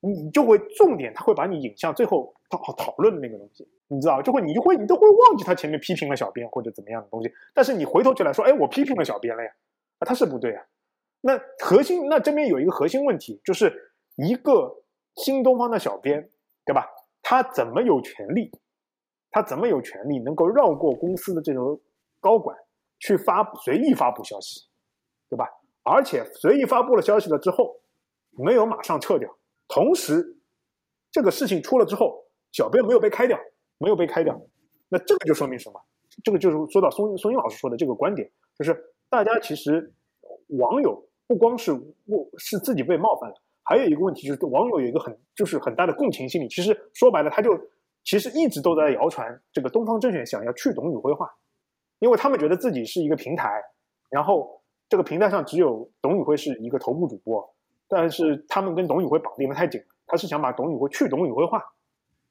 [0.01, 7.33] 你就会重点，他会把你引向最后讨讨论的那个东西，你知道，就会你就会你都会忘记他前面批评了小编或者怎么样的东西。
[7.55, 9.51] 但是你回头就来说，哎，我批评了小编了呀，
[10.01, 10.65] 啊，他是不对啊。
[11.21, 13.73] 那核心，那这边有一个核心问题，就是
[14.17, 14.83] 一个
[15.15, 16.29] 新东方的小编。
[16.65, 16.87] 对吧？
[17.23, 18.51] 他怎么有权利？
[19.31, 21.81] 他怎么有权利能够绕过公司的这种
[22.21, 22.57] 高管，
[23.01, 24.61] 去发随意发布消息，
[25.29, 25.47] 对吧？
[25.83, 27.81] 而且随意发布了消息了之后，
[28.31, 29.29] 没有马上撤掉。
[29.67, 30.39] 同时，
[31.11, 33.39] 这个事情出了之后，小编没有被开掉，
[33.79, 34.41] 没有被开掉。
[34.89, 35.81] 那这个就说明什么？
[36.23, 39.93] 这个就是说到松松英老师说的这个观点，就是大家其实
[40.61, 46.49] 网友不光是我是自己被冒犯了，还有一个问题就是网友有一个很就是很大的共情心理。
[46.49, 47.51] 其实说白了，他就
[48.05, 51.29] 其实一直都在谣传这个东方甄选想要去董宇辉化，
[51.99, 53.61] 因为他们觉得自己是一个平台，
[54.11, 57.43] 然后这个平台上只有董宇辉是一个头部主播，
[57.89, 61.63] 但是他们跟董宇辉绑定的太紧，他是想把董宇辉去董宇辉化，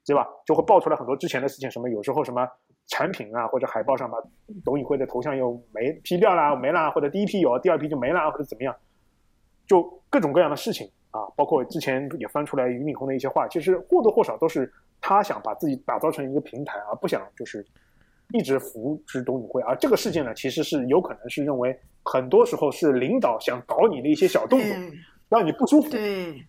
[0.05, 0.27] 对吧？
[0.45, 2.47] 就会爆出来很多之前的事情，什么有时候什么。
[2.87, 4.17] 产品啊，或者海报上把
[4.65, 8.75] 董宇辉的头像又没 P 掉啦，没啦，或者第一批有，第二批就没啦，或者怎么样，
[9.65, 17.65] 就各种各样的事情啊，包括之前也翻出来俞敏洪的一些话，其实或多或少都是他想把自己打造成一个平台，而不想就是
[18.33, 19.61] 一直扶持董宇辉。
[19.61, 24.69] 而这个事件呢，其实是有可能是认为很多时候是领导想搞你的一些小动作，
[25.29, 26.45] 让你不舒服，对，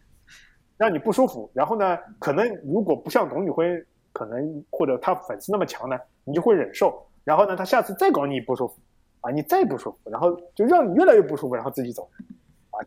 [0.77, 1.49] 让你不舒服。
[1.55, 3.65] 然后呢，可能如果不像董宇辉，
[4.13, 5.97] 可能或者他粉丝那么强呢。
[6.27, 8.75] 你就会忍受，然后呢，他下次再搞你不舒服，
[9.21, 12.17] 啊，你再不舒服，然后就让你越来越不舒服，然后自己走，啊，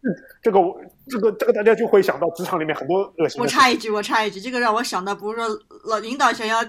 [0.02, 0.10] 这
[0.44, 0.60] 这个
[1.08, 3.42] 这个这个大家就会想到职场里面很多恶心。
[3.42, 5.48] 我插一句，我插一句，这个让我想到，比如说
[5.86, 6.64] 老领导想要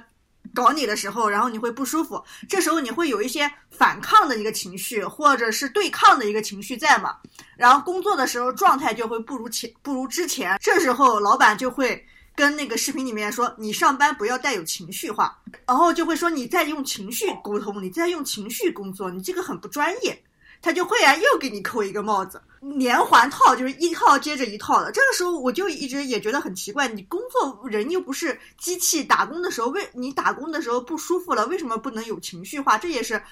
[0.54, 7.16] 搞你的时候，然后你会不舒服，这时候你会有一些反抗的一个情绪，或者是对抗的一个情绪在嘛，
[7.56, 12.04] 然后工作的时候状态就会不如前不如之前，这时候老板就会。
[12.36, 20.16] 跟那个视频里面说，你上班不要带有情绪化，然后就会说你在用情绪沟通，你在用情绪工作，你这个很不专业，
[20.60, 24.90] 他就会啊又给你扣一个帽子，连环套就是一套接着一套的。
[24.92, 32.76] 这个时候我就一直也觉得很奇怪，你工作人又不是机器，打工的时候为你打工的时候不舒服了，为什么不能有情绪化？
[32.78, 33.22] 这也是。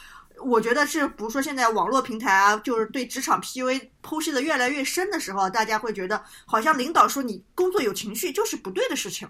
[0.44, 9.26] 我觉得是，比如说现在网络平台啊，就是对职场 PUA 剖析的越来越深的时候，大家会觉得好像领导说你工作有情绪就是不对的事情，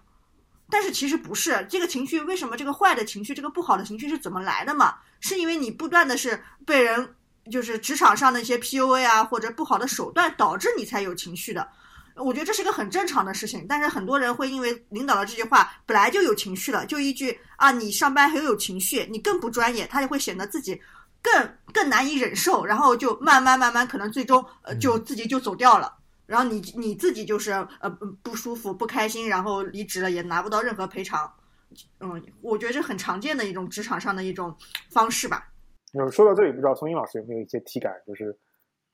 [0.69, 1.65] 但是其实不是。
[1.71, 4.97] 这个情绪为什么这个坏的情绪，这个不好的情绪是怎么来的嘛？
[5.21, 7.15] 是因为你不断的是被人
[7.51, 11.69] 就是职场上的一些 PUA 啊或者不好的手段导致你才有情绪的。
[12.15, 20.81] 我觉得这是个很正常的事情，但是很多人会因为领导的这句话本来就有情绪了，就一句啊你上班很有情绪，你更不专业，他就会显得自己。
[21.23, 25.93] 更更难以忍受，然后就慢慢慢慢，可能最终呃就自己就走掉了。
[26.25, 27.91] 然后你你自己就是呃
[28.23, 31.29] 不舒服不开心，然后离职了也拿不到任何赔偿。
[31.99, 34.57] 嗯，我觉得这很常见的一种职场上的一种
[34.89, 35.49] 方式吧。
[35.95, 38.37] 嗯，说到这里，不知道松英老师有没有一些体感，就是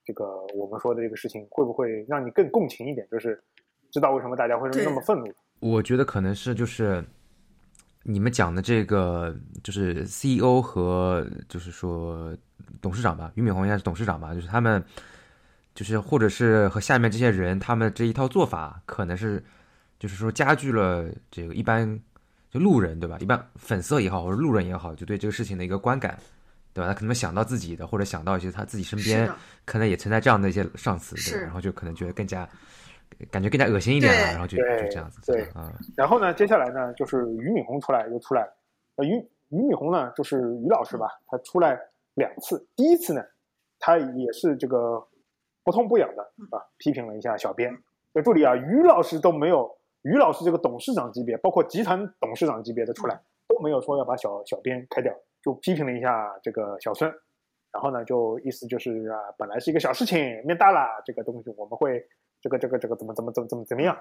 [0.04, 3.06] 这个我们说的这个事情会不会让你更共情一点？
[3.10, 3.42] 就是
[3.90, 5.32] 知道为什么大家会那么愤怒？
[5.60, 7.04] 我觉得可能是就是。
[8.04, 12.36] 你们讲的这个就是 CEO 和就是说
[12.80, 14.82] 董事长吧，俞敏洪应该是董事长吧，就是他们
[15.72, 19.40] 就是或者是和下面这些人，他们这一套做法可能是
[20.00, 21.96] 就是说加剧了这个一般
[22.50, 23.16] 就路人对吧？
[23.20, 26.18] 一般粉丝也好或者路人也好，就对这个事情的一个观感，
[26.74, 26.88] 对吧？
[26.88, 29.30] 他可能想到自己的，或者想到一些他自己身边
[29.64, 32.48] 可能也存在这样的一些上司，对然后就可能觉得更加。
[33.30, 35.20] 感觉更加恶心一点了，然后就就这样子。
[35.30, 38.56] 对，啊，然后呢，接下来呢，就是俞敏洪出来又出来了。
[38.96, 39.14] 呃，俞
[39.50, 41.78] 俞敏洪呢，就是俞老师吧，他出来
[42.14, 42.66] 两次。
[42.74, 43.22] 第一次呢，
[43.78, 45.06] 他也是这个
[45.62, 47.70] 不痛不痒的啊，批评了一下小编。
[48.14, 57.12] 要注意啊，俞老师都没有，俞老师这个董事长级别，包括集团董事长级别的出来，都没有说要把小小编开掉，就批评了一下这个小孙。
[57.72, 62.06] 然后呢，就意思就是啊，本来是一个小事情，面大了，这个东西我们会。
[62.44, 63.94] 这个这个这个怎么怎么怎么怎么怎么样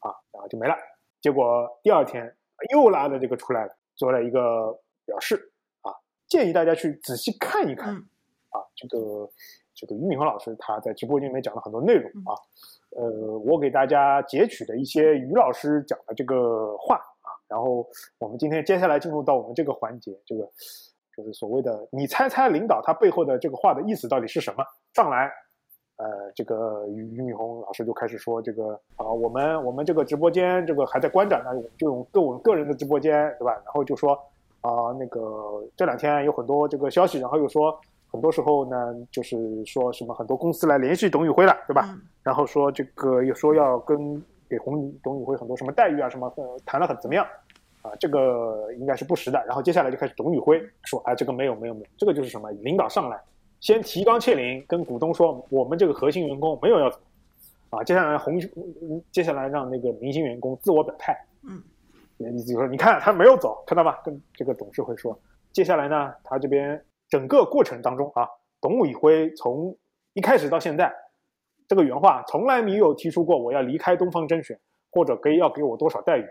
[0.00, 0.12] 啊？
[0.30, 0.76] 然后就没了。
[1.22, 2.36] 结果第二天
[2.70, 5.88] 又拉着这个出来了做了一个表示啊，
[6.28, 8.60] 建议大家去仔细看一看啊。
[8.76, 8.98] 这个
[9.74, 12.36] 这个俞敏洪老师他在直播间里面讲了很多内容啊。
[12.90, 17.17] 呃，我给大家截取的一些俞老师讲的这个话啊。
[17.48, 17.86] 然后
[18.18, 20.48] 我们今天接下来进入到我们这个环节，这个
[21.16, 24.64] 就是所谓的你猜猜领导他背后的这个话的意思到底是什么？
[24.94, 25.30] 上来。
[26.00, 33.50] 呃，这个俞俞敏洪老师就开始说这个啊，我们我们这个直播间这个还在关展呢我们就用个我们个人的直播间，对吧？
[33.64, 34.12] 然后就说
[34.60, 37.76] 啊，那个这两天有很多这个消息，然后又说
[38.12, 41.92] 很多时候呢，就是说什么很多公司来联系董宇辉了，对吧？
[42.22, 46.32] 然后说这个又说要跟给红董宇辉很多什么待遇啊什么，
[46.64, 47.26] 谈了很怎么样
[47.82, 47.92] 啊？
[48.00, 49.44] 这个应该是不实的。
[49.46, 53.20] 然后接下来就开始董宇辉说，哎，这个没有没有没有，这个就是什么领导上来。
[53.60, 56.98] 先提纲挈领，跟股东说，我们这个核心员工没有要走，
[57.70, 58.38] 啊，接下来红，
[59.10, 61.60] 接下来让那个明星员工自我表态，嗯，
[62.18, 64.00] 意思就说，你看他没有走，看到吧？
[64.04, 65.18] 跟这个董事会说，
[65.52, 68.28] 接下来呢，他这边整个过程当中啊，
[68.60, 69.76] 董宇辉从
[70.14, 70.94] 一开始到现在，
[71.68, 74.58] 这个原话从来没有提出过我要离开东方甄选，
[74.90, 76.24] 或者给要给我多少待遇，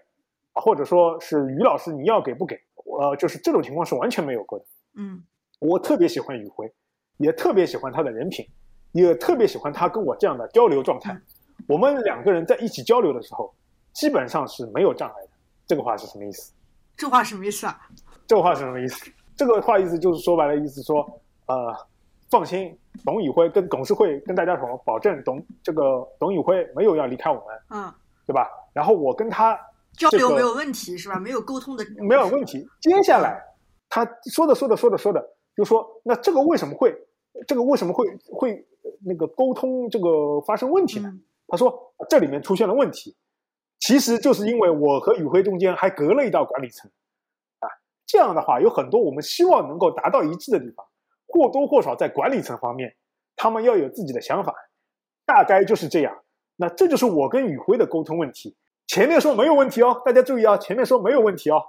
[0.52, 2.60] 啊，或者说是于老师你要给不给，
[3.00, 5.24] 呃，就是这种情况是完全没有过的，嗯，
[5.60, 6.70] 我特别喜欢宇辉。
[7.20, 8.46] 也特别喜欢他的人品，
[8.92, 11.20] 也特别喜欢他跟我这样的交流状态。
[11.68, 13.52] 我们两个人在一起交流的时候，
[13.92, 15.30] 基本上是没有障碍的。
[15.66, 16.54] 这个话是什么意思？
[16.96, 17.76] 这话什么意思啊？
[18.28, 19.12] 这个话是什么意思？
[19.36, 21.04] 这个话意思就是说白了，意思说，
[21.48, 21.76] 呃，
[22.30, 27.94] 放心，董宇辉跟董事会跟大家说，保证董这个董宇辉没有要离开我们，嗯，
[28.26, 28.50] 对吧？
[28.74, 29.58] 然后我跟他
[29.94, 31.18] 交流没有问题是吧？
[31.20, 32.68] 没有沟通的没有问题。
[32.82, 33.42] 接下来
[33.90, 36.94] 他说的说的说的说的，就说那这个为什么会
[37.48, 38.68] 这个为什么会会
[39.06, 41.12] 那个沟通这个发生问题呢？
[41.48, 43.16] 他说这里面出现了问题，
[43.80, 46.92] 其实就是因为我和宇辉中间还隔了一道管理层
[47.60, 47.70] 啊。
[48.06, 50.86] 这样的话，有很多我们希望能够达到一致的地方，
[51.38, 52.96] 或多或少在管理层方面，
[53.36, 54.54] 他们要有自己的想法，
[55.26, 56.18] 大概就是这样。
[56.56, 58.58] 那这就是我跟宇辉的沟通问题。
[58.88, 61.62] 前面说没有问题哦，大家注意啊，前面说没有问题哦，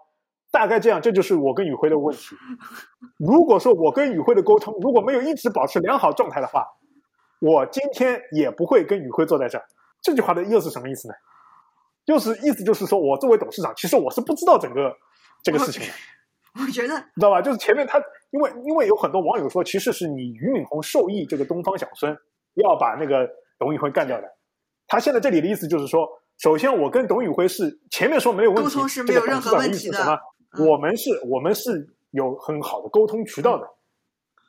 [0.50, 2.36] 大概这样，这就是我跟宇辉的问题。
[3.18, 6.64] 如果说我跟宇辉的沟通如果没有一直保持良好状态的话，
[7.40, 9.64] 我今天也不会跟宇辉坐在这儿。
[10.00, 11.14] 这句话的又是什么意思呢？
[12.06, 14.96] 就是意思就是说我作为董事长，其实我是不知道整个
[15.42, 15.88] 这个事情的。
[16.60, 17.40] 我觉得你知道吧？
[17.40, 17.98] 就是前面他，
[18.30, 22.16] 因为因为有很多网友说，其实是你俞敏洪授意这个东方小孙
[22.54, 24.26] 要把那个董宇辉干掉的。
[24.86, 29.98] 他现在这里的意思就是说，首先我跟董宇辉是前面说没有问题，沟通是没有任何问题的。
[29.98, 30.18] 什么？
[30.66, 33.68] 我们是我们是有很好的沟通渠道的。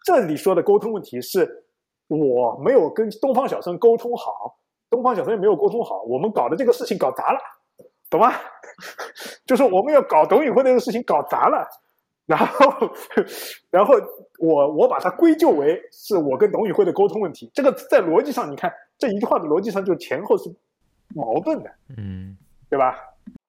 [0.06, 1.66] 这里说的沟通问题是，
[2.08, 4.58] 我没有跟东方小孙沟通好，
[4.90, 7.40] 东方小孙也没有沟通好，我们搞的这个事情搞砸了，
[8.10, 8.34] 懂吗？
[9.46, 11.68] 就是我们要搞董宇辉这个事情搞砸了。
[12.30, 12.92] 然后，
[13.72, 13.96] 然后
[14.38, 17.50] 我我把它归咎为是我跟董宇辉的沟通问题。
[17.56, 20.48] 这个在逻辑上，你看这一句话的逻辑上就前后是
[21.16, 22.38] 矛盾的，嗯，
[22.70, 23.00] 对吧？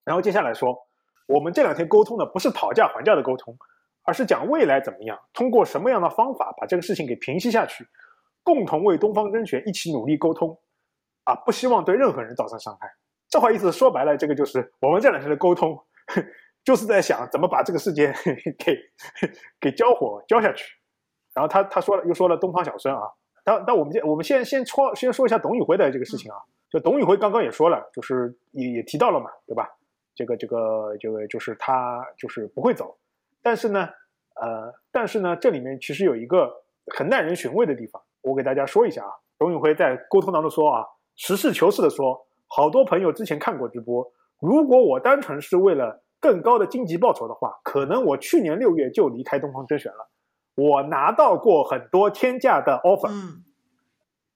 [0.03, 0.75] 然后接下来说，
[1.27, 3.55] 我们这两天沟通的不是讨价还价的沟通，
[4.03, 7.87] 而是讲未来怎么样，通过什么样的方法把这个事情给平息下去，
[8.43, 10.59] 共同为东方甄选一起努力沟通，
[11.25, 12.89] 啊，不希望对任何人造成伤害。
[13.29, 15.79] 这话意思说白了，这个就是我们这两天的沟通。
[16.63, 18.15] 就是在想怎么把这个事件
[18.59, 18.77] 给
[19.61, 20.77] 给交火交下去，
[21.35, 23.03] 然后他他说了又说了东方小生啊，
[23.43, 26.37] 但但我们先我们先先说先说一下董宇辉的这个事情啊，
[26.71, 29.69] 就董宇辉刚刚也说了，就是也也提到了嘛，对吧？
[30.15, 32.99] 这个这个这个就是他就是不会走，
[33.43, 33.89] 但是呢，
[34.35, 36.53] 呃，但是呢，这里面其实有一个
[36.95, 39.11] 很耐人寻味的地方，我给大家说一下啊。
[39.39, 40.85] 董宇辉在沟通当中说啊，
[41.17, 46.03] 实事求是的说，好多朋友之前看过直播，如果我单纯是为了。
[46.21, 50.11] 更高的经济报酬的话，可能我去年六月就离开东方甄选了。
[50.55, 53.43] 我拿到过很多天价的 offer，嗯，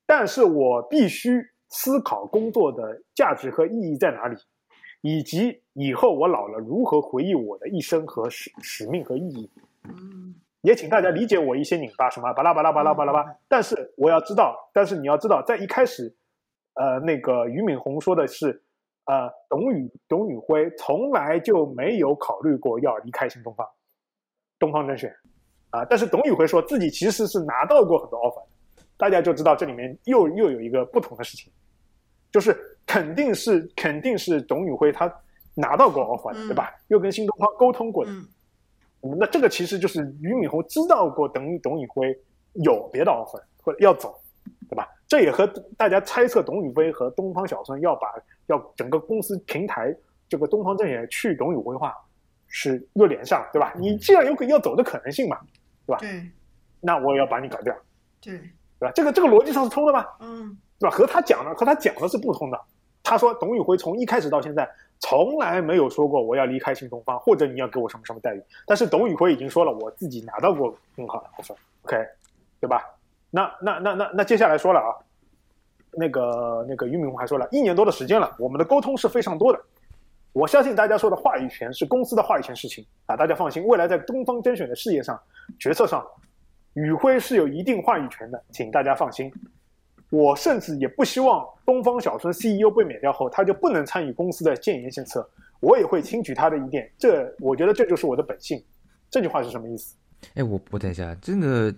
[0.07, 4.37] 但是我必须思考工作的价值和意义在哪里，
[5.03, 9.51] 以及以后我老了如何回忆我的一生和使使命和意义。
[9.83, 13.37] 嗯，也请大家理解我一些拧巴什么巴拉巴拉巴拉巴拉巴。
[13.47, 16.17] 但是我要知道，但是你要知道，在一开始，
[16.75, 18.63] 呃，那个俞敏洪说的是。
[19.07, 23.69] 呃，董宇董宇辉从来就没有考虑过要离开新东方，
[24.59, 25.15] 东方甄选，
[25.71, 28.43] 啊，但是董宇辉说自己其实是拿到过很多 offer，
[28.97, 31.53] 大家就知道这里面又又有一个不同的事情，
[32.33, 35.13] 就是肯定是肯定是董宇辉他
[35.55, 36.73] 拿到过 offer 的，对吧？
[36.89, 38.11] 又跟新东方沟通过的，
[39.19, 42.19] 那这个其实就是俞敏洪知道过董董宇辉
[42.55, 44.19] 有别的 offer 或者要走，
[44.71, 44.89] 对吧？
[45.15, 45.47] 这也和
[45.77, 48.09] 大家猜测董宇辉和东方小孙要把。
[48.49, 49.97] 要整个公司平台
[50.29, 51.95] 这个东方证券去董宇辉化
[52.47, 53.73] 是又连上，对吧？
[53.75, 55.39] 你既然有可要走的可能性嘛，
[55.87, 55.99] 对吧？
[55.99, 56.29] 对，
[56.79, 57.75] 那我也要把你搞掉，
[58.21, 58.37] 对，
[58.79, 58.93] 对吧？
[58.95, 60.15] 这个这个逻辑上是通的吧？
[60.21, 60.95] 嗯，对吧？
[60.95, 62.61] 和他讲的和他讲的是不通的。
[63.03, 68.43] 他说董宇辉从一开始到现在从来没有说过我要离开新东方，或者你要给我什么什么待遇。
[68.67, 71.97] 但是董宇辉已经说了，我自己拿到过更好的 offer，OK，
[72.61, 72.85] 对吧？
[73.35, 74.91] 那那那那那接下来说了啊。
[75.97, 79.61] 那个那个俞敏洪还说了一年多的时间了，我们的沟通是非常多的。
[80.33, 85.17] 我相信大家说的话语权是公司的话语权事情啊，大家放心，未来在东方甄选的事业上、
[85.57, 86.05] 决策上，
[86.73, 89.33] 宇辉是有一定话语权的，请大家放心。
[90.11, 95.25] 我甚至也不希望东方小孙 CEO 被免掉后，他就不能参与公司的建言献策，
[95.61, 96.91] 我也会听取他的意见。
[96.99, 98.61] 这我觉得这就是我的本性。
[99.09, 99.95] 这句话是什么意思？
[100.35, 101.73] 哎，我我等一下，这个。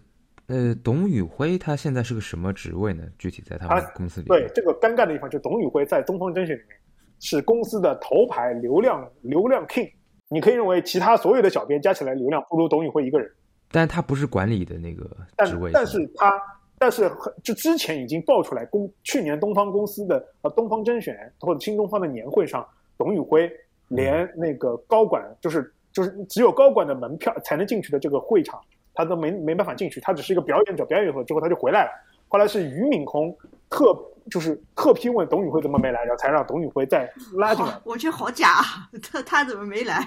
[0.49, 3.03] 呃，董宇辉他现在是个什么职位呢？
[3.19, 4.29] 具体在他们公司里？
[4.29, 6.79] 对，这个尴尬的地方就董宇辉在东方甄选里面
[7.19, 9.90] 是公司的头牌流量流量 king。
[10.29, 13.31] 你可以认为其他所有的小编加起来流量不如董宇辉一个人，
[13.71, 15.09] 但他不是管理的那个
[15.44, 15.71] 职位。
[15.73, 16.33] 但是他，
[16.79, 17.11] 但是
[17.42, 22.67] 就之前已经爆出来，公去年东方公司的呃东方甄选或者新东方的年会上，
[22.99, 23.51] 董宇辉
[23.88, 28.61] 连那个高管就是就是只有高管的门票才能进去的这个会场。
[28.97, 31.90] 他都没没办法进去，他只是一个表演者，表演之后他就回来了。
[32.29, 33.33] 后来是俞敏洪
[33.71, 33.97] 特
[34.29, 37.79] 就是特批问董宇辉怎么没来，然后才让董宇辉再拉进来。
[37.85, 38.63] 我觉得好假，
[39.01, 40.01] 他他怎么没来？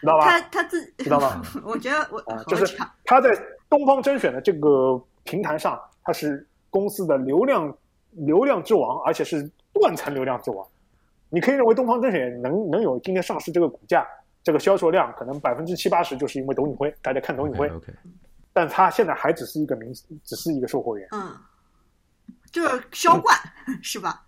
[0.00, 0.24] 知道吧？
[0.24, 1.40] 他他自知道吗？
[1.64, 3.30] 我觉得我 就是他在
[3.68, 7.72] 东方甄选的这个平台上，他是公司的流量
[8.12, 10.66] 流量之王，而且是断层流量之王。
[11.28, 14.04] 你可以认为东方甄选能能有今天上市这个股价、
[14.42, 17.68] 这个销售量，可能百分之七八十就是因为董宇辉，大家看董宇辉。
[17.68, 17.92] OK，
[18.52, 19.92] 但他现在还只是一个明，
[20.24, 21.08] 只是一个售货员。
[21.12, 21.36] 嗯。
[22.52, 23.36] 就是销冠
[23.80, 24.26] 是吧？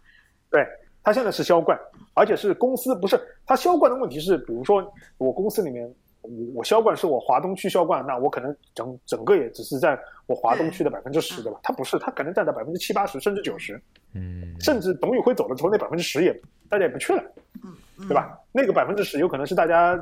[0.49, 0.65] 对
[1.03, 1.77] 他现在是销冠，
[2.15, 4.81] 而且是公司不是他销冠的问题是，比如说
[5.19, 11.59] 我公司里面，我我销冠是我华东区销冠，那我可能整整个也只是在我华东区的百分之十，对吧？
[11.65, 13.83] 他不是，他可能占到百分之七八十甚至九十，
[14.15, 16.33] 嗯，甚至董宇辉走了之后，那百分之十也
[16.69, 17.25] 大家也不去了，
[17.65, 18.39] 嗯，对吧？
[18.53, 19.97] 那个百分之十有可能是大家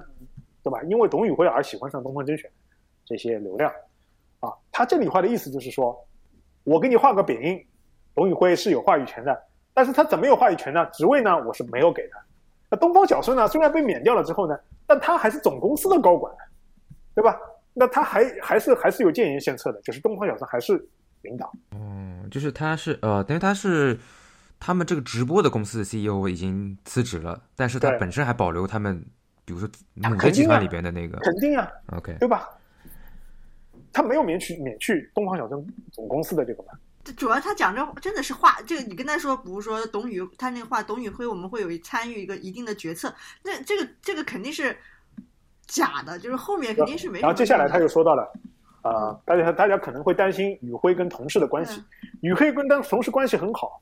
[0.62, 0.83] 对吧？
[0.83, 2.51] 因为董宇辉而喜欢上东方甄选
[3.07, 3.73] 这些流量
[4.41, 5.97] 啊，他这里话的意思就是说，
[6.64, 7.38] 我给你画个饼。
[8.12, 9.41] 董宇辉是有话语权的，
[9.72, 10.84] 但是他怎么有话语权呢？
[10.93, 12.14] 职位呢，我是没有给的。
[12.68, 16.34] 那东方小孙呢，虽然被免掉了之后呢，但他还是总公司的高管，
[17.14, 17.38] 对吧？
[17.72, 20.76] 那他还还是还是有建言献策的，就是东方小孙还是
[21.22, 21.51] 领导。
[21.70, 23.99] 嗯，就是他是呃，等于他是
[24.59, 29.01] 他们这个直播的公司的 CEO 已经辞职了，但是他本身还保留他们，
[29.45, 32.51] 比如说母的集团里边的那个，肯定啊，OK，对吧？
[33.93, 36.72] 他没有免去免去东方小生总公司的这个嘛？
[37.16, 43.12] 主要他讲这真的是话，这个你跟他说，比如说董宇他那个话，董宇辉我们会有参与一个一定的决策，
[43.43, 44.76] 那这个这个肯定是
[45.66, 47.20] 假的，就是后面肯定是没。
[47.20, 48.30] 然后接下来他又说到了，
[48.82, 51.82] 啊，大家大家可能会担心宇辉跟同事的关系，
[52.20, 53.80] 宇辉跟当同事关系很好，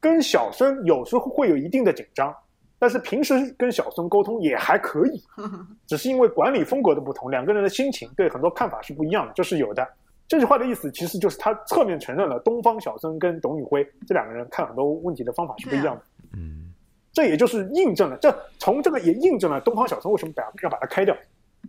[0.00, 2.34] 跟小孙有时候会有一定的紧张，
[2.78, 5.22] 但是平时跟小孙沟通也还可以，
[5.86, 9.86] 只是因为管理风格的不同，两个人的心情对很多看法是不一样的，这是有的。
[10.28, 16.02] 这句话的意思其实就是他侧面承认了东方小孙跟董宇辉这两个人看很多问题的方法是不一样的。
[16.36, 16.70] 嗯，
[17.14, 21.16] 这也就是印证了，这从这个也印证了东方小孙为什么把要把他开掉，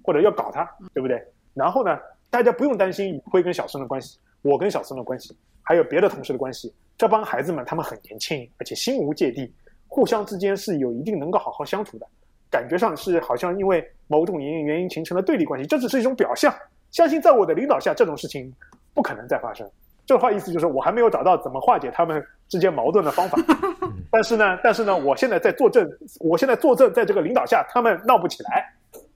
[0.04, 1.26] 或者要搞他，对不对？
[1.54, 1.98] 然后呢，
[2.30, 5.34] 大家不用担心宇辉跟小孙的关系，我跟小孙的关系，
[5.64, 6.74] 还有别的同事的关系。
[6.98, 9.50] 这帮孩子们他们很年轻，而且心无芥蒂，
[9.90, 12.08] 互相之间是有一定能够好好相处的。
[12.50, 16.54] 感觉上是好像因为某种原因原因形成了对立关系，这只是一种表象。
[16.92, 18.52] 相信在我的领导下，这种事情
[18.94, 19.70] 不可能再发生。
[20.06, 23.38] 这话意思就是我还没有找到怎么化解他们之间矛盾的方法。
[24.10, 25.88] 但是呢，但是呢，我现在在作证，
[26.20, 28.66] 我现在作证在这个领导下，他们闹不起来，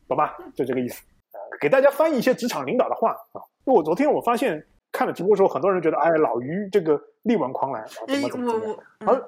[0.08, 0.38] 懂吧？
[0.54, 1.02] 就这个意思。
[1.32, 3.42] 呃，给大家翻译一些职场领导的话啊。
[3.64, 8.78] 我昨天我发现看了直播的时候，很多人觉得哎，老于这个力挽狂澜，怎么怎么怎么。
[9.04, 9.20] 好，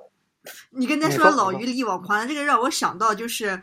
[0.70, 3.62] 你跟他说老于力挽狂澜，这个让我想到就是，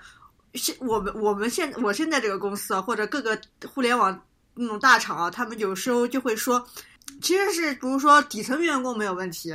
[0.55, 3.41] 现我们我们现我现在这个公司啊，或者各个
[3.73, 4.23] 互联网。
[4.55, 6.63] 那种大厂啊，他们有时候就会说，
[7.23, 9.51] 其实是比如说底层员工没有问题，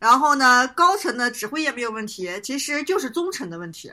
[0.00, 3.92] 然后呢，高层的指挥也没有问题，其实就是中层的问题，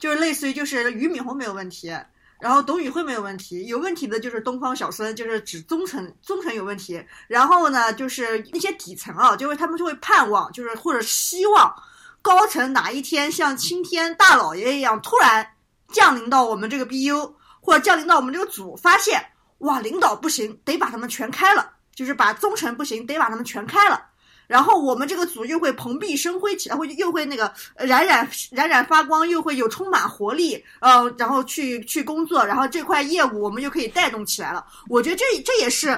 [0.00, 1.96] 就是类似于就是俞敏洪没有问题，
[2.38, 11.74] 然后董宇辉没有问题，有问题的就是东方小孙，就是指中层，中层有问题，然后呢，就是那些底层啊，就会他们就会盼望，就是或者希望
[12.22, 15.46] 高层哪一天像青天大老爷一样突然
[15.88, 19.24] 降临到我们这个 BU，或者降临到我们这个组，发现。
[19.60, 23.98] 哇，领导不行，得把他们全开了，就是把中层不行，得把他们全开了。
[24.46, 34.64] 然后我们这个组又会蓬荜生辉起来，会又会那个冉冉冉冉发光，又会有充满活力，呃，然后去去工作，然后这块业务我们就可以带动起来了。
[34.88, 35.88] 我觉得这这也是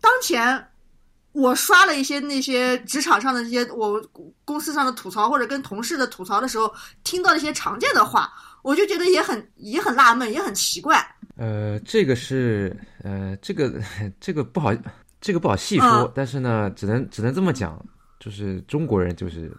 [0.00, 0.66] 当前
[1.32, 4.02] 我刷了一些那些职场上的这些我
[4.44, 6.72] 公司上的吐槽或者跟同事的吐槽的时候
[7.04, 8.32] 听到的一些常见的话，
[8.62, 11.06] 我就觉得也很也很纳闷，也很奇怪。
[11.36, 13.72] 呃，这个是呃，这个
[14.20, 14.72] 这个不好，
[15.20, 17.78] 这个不好细说，但是呢，只能只能这么讲，
[18.18, 19.50] 就是中国人就是。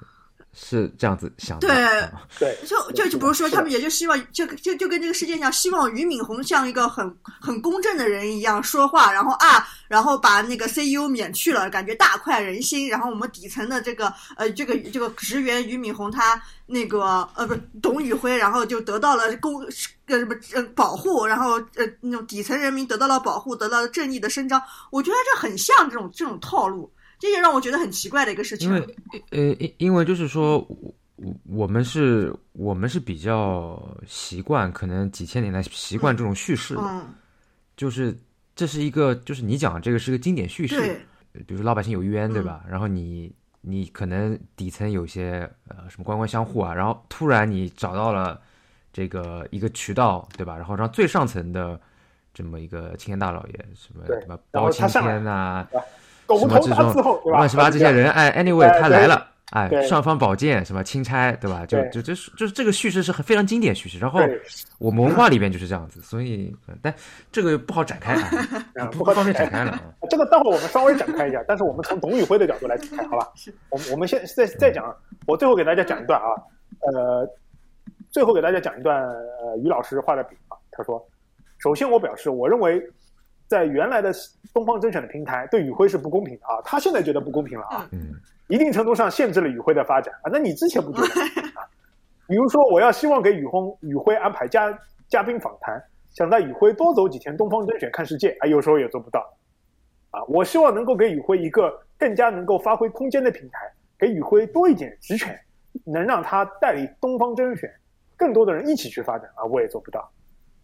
[0.53, 12.89] 是这样子想的，对对，就就就比如说，他们也就希望，就就就跟这个世界上希望俞敏洪像一个很很公正的人一样说话，然后啊，然后把那个 CEO 免去了，感觉大快人心。
[12.89, 19.65] 然后我们底层的这个呃这个这个职员俞敏洪他那个呃不是董宇辉，然后就得到了公
[20.11, 24.61] 呃什么呃保护，然后呃那种底层人民得到了保护，得到了正义的伸张。
[24.91, 26.91] 我觉得这很像这种这种套路。
[27.19, 28.67] 这也让我觉得很奇怪的一个事情。
[28.67, 28.95] 因为，
[29.29, 30.57] 呃，因因为就是说，
[31.17, 36.75] 我我们是，我们是比较习惯，可能几千年来习惯这种叙事。
[36.79, 37.13] 嗯。
[37.77, 38.19] 就是
[38.55, 40.99] 这是一个，就是你讲这个是个经典叙事。
[41.31, 42.63] 比如说老百姓有冤，对吧？
[42.67, 43.31] 然后你
[43.61, 48.41] 你可能底层有些呃什么官官相护啊，然后突然你找到了
[48.93, 50.55] 这个一个渠道，对吧？
[50.55, 51.79] 然后让最上层的
[52.33, 55.67] 这么一个青天大老爷，什么什么包青天呐、
[56.25, 57.21] 狗什么这种？
[57.25, 61.65] 乱七八这些人，哎，anyway 他来了，哎，对尚方宝剑什么钦差，对吧？
[61.65, 64.21] 就就就是就是这个叙事是很非常经典叙事，然后
[64.77, 66.93] 我们文化里边就是这样子，所以呃但
[67.31, 68.29] 这个不好展开啊，
[68.79, 69.81] 啊不方便展展开了啊。
[70.09, 73.27] 这个待会儿我们稍微展开一下，但是我们从董宇辉的角度来展开，好吧？
[73.69, 74.93] 我们我们现再再讲，
[75.27, 76.27] 我最后给大家讲一段啊，
[76.93, 77.27] 呃，
[78.11, 81.03] 最后给大家讲一段呃于老师画的饼啊，他说，
[81.57, 82.81] 首先我表示，我认为
[83.47, 84.11] 在原来的
[84.53, 88.13] 东方甄选的平台对宇辉是不公平的啊，他现在觉得不公平了啊，嗯
[88.47, 90.29] 一定程度上限制了宇辉的发展啊。
[90.31, 91.07] 那你之前不觉得
[91.57, 91.63] 啊？
[92.27, 99.21] 比如说，我要希望给宇辉宇辉安排嘉嘉宾访谈，想在宇辉多走几天东方甄选看世界啊，有时候也做不到
[100.11, 100.21] 啊。
[100.27, 105.39] 我希望能够给宇辉一个更加能够发挥空间的平台，给宇辉多一点职权，
[105.85, 107.73] 能让他代理东方甄选
[108.21, 110.07] 更多的人一起去发展啊，我也做不到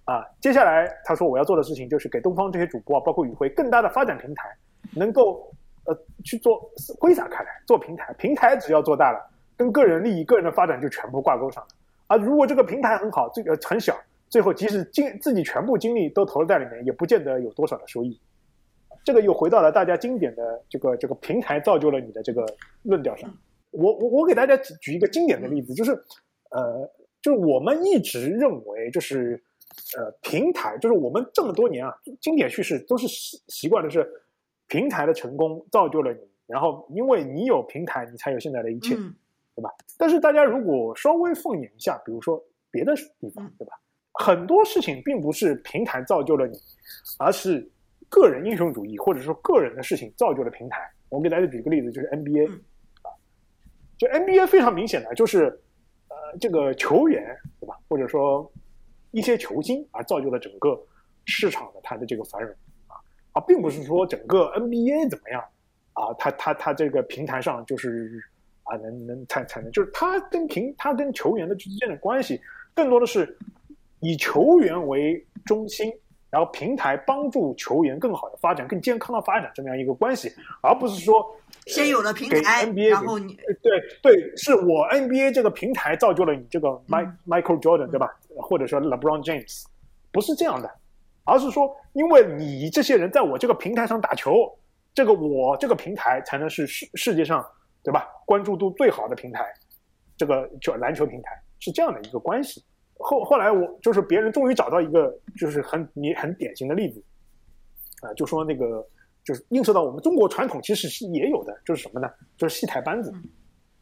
[0.05, 0.23] 啊。
[0.39, 4.55] 接下来他说我要做的事情就是给东方这些主播，包括宇辉更大的发展平台，
[4.93, 5.51] 能够
[5.85, 9.19] 呃去做挥洒开来，做平台，平台只要做大了，
[9.57, 11.69] 跟个人利益、个人的发展就全部挂钩上了。
[12.05, 13.97] 啊，如果这个平台很好，这个很小，
[14.29, 18.21] 最后即使精自己全部精力都投入在里面，也不见得有多少的收益。
[19.03, 22.45] 这个又回到了大家经典的这个这个平台造就了你的这个
[22.83, 23.29] 论调上。
[23.71, 25.91] 我我我给大家举一个经典的例子，就是
[26.51, 26.89] 呃，
[27.27, 29.43] 就是我们一直认为就是
[29.97, 34.09] 呃平台，就是我们这么多年啊，经典叙事都是习习惯的是
[34.67, 38.95] 平台的成功造就了你，然后因为你有平台，你才有现在的一切。
[38.95, 39.13] 嗯
[39.57, 39.71] 对吧？
[39.97, 43.73] 但是大家如果稍微放眼一下，比如说别的地方嗯，对吧？
[44.13, 46.55] 很多事情并不是平台造就了你，
[47.17, 47.67] 而是
[48.07, 50.87] 个人英雄主义或者说个人的事情造就了平台。
[51.09, 52.61] 我给大家举个例子，就是 NBA 嗯
[53.01, 53.09] 啊，
[53.97, 55.59] 就 NBA 非常明显的就是
[56.17, 58.49] 呃这个球员对吧，或者说
[59.11, 60.79] 一些球星而造就了整个
[61.25, 62.51] 市场的它的这个繁荣
[62.87, 62.95] 啊
[63.33, 65.43] 啊，并不是说整个 NBA 怎么样
[65.93, 68.23] 啊，它它它这个平台上就是。
[68.69, 72.37] 啊，能能才才能，就是他跟平他跟球员的之间的关系，
[72.73, 73.37] 更多的是
[74.01, 75.89] 以球员为中心，
[76.29, 80.29] 然后平台帮助球员更好的发展、更健康的发展这么样一个关系，
[80.61, 81.25] 而不是说
[81.67, 88.09] 先有了平台，NBA 然后你呃对对，是我 NBA 这个平台造就了你这个 Mike、嗯 Michael Jordan 对吧？
[88.37, 89.63] 或者说 LeBron James，
[90.11, 90.71] 不是这样的，
[91.25, 94.57] 而是说因为你这些人在我这个平台上打球，
[94.93, 97.45] 这个我这个平台才能是世世界上
[97.83, 99.45] 对吧关注度最好的平台，
[100.15, 102.63] 这个就篮球平台是这样的一个关系。
[102.99, 107.03] 后后来我就是别人终于找到一个就是很你很典型的例子，
[108.01, 108.83] 啊、就说那个
[109.27, 112.09] 就是映射到我们中国传统其实是也有的，就是什么呢？
[112.37, 113.11] 就是戏台班子，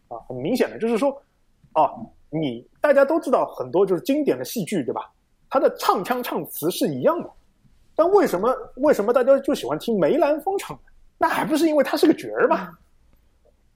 [0.08, 1.12] 啊，很明显的就是说，
[1.74, 1.94] 啊，
[2.32, 5.08] 你大家都知道很多就是经典的戏剧对吧？
[5.52, 7.30] 它的唱腔唱词是一样的，
[7.96, 10.84] 但为什么为什么大家就喜欢听梅兰芳唱的？
[11.20, 12.76] 那还不是因为他是个角儿吗，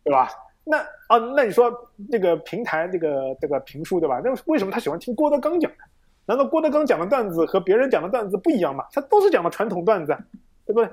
[0.04, 0.28] 对吧？
[0.64, 1.72] 那啊，那你说
[2.10, 4.20] 那个平台这个这个评书对吧？
[4.24, 5.78] 那为什么他喜欢听郭德纲讲的？
[6.26, 8.86] 难道郭德纲讲的段子和别人讲的段子不一样吗？
[8.92, 10.18] 他都是讲的传统段子，
[10.66, 10.90] 对不对？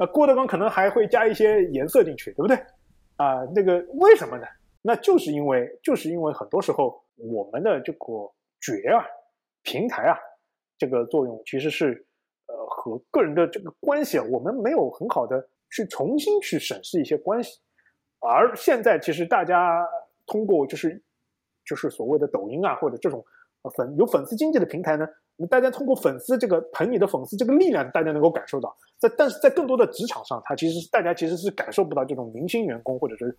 [0.00, 2.56] 啊，郭德纲可能还会加一些颜色进去，对不对？
[3.16, 4.46] 啊，那个为什么呢？
[4.80, 7.98] 那就是因为就是因为很多时候我们的这个
[8.62, 9.04] 角啊、
[9.62, 10.16] 平台啊，
[10.78, 12.02] 这个作用其实是
[12.46, 17.60] 呃和个人的这个关系啊，我们没有很好的去重新去审视一些关系。
[18.20, 19.86] 而现在其实大家
[20.24, 21.02] 通过就是
[21.62, 23.22] 就是所谓的抖音啊，或者这种
[23.76, 25.06] 粉有粉丝经济的平台呢，
[25.46, 28.76] 大家通过粉丝这个捧你的粉丝这个力量，大家能够感受到。
[28.98, 33.36] 在但是在更多的职场上，他其实大家其实是感受不到这种明星员工或者是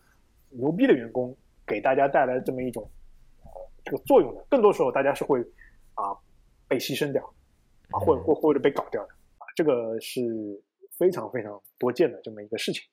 [0.49, 1.35] 牛逼的员工
[1.65, 2.89] 给大家带来这么一种
[3.43, 3.51] 呃
[3.83, 4.45] 这个作用的。
[4.49, 5.39] 更多时候，大家是会
[5.93, 6.15] 啊
[6.67, 7.23] 被牺牲掉
[7.91, 10.59] 啊，或或或者被搞掉的啊，这个是
[10.97, 12.83] 非常非常多见的这么一个事情。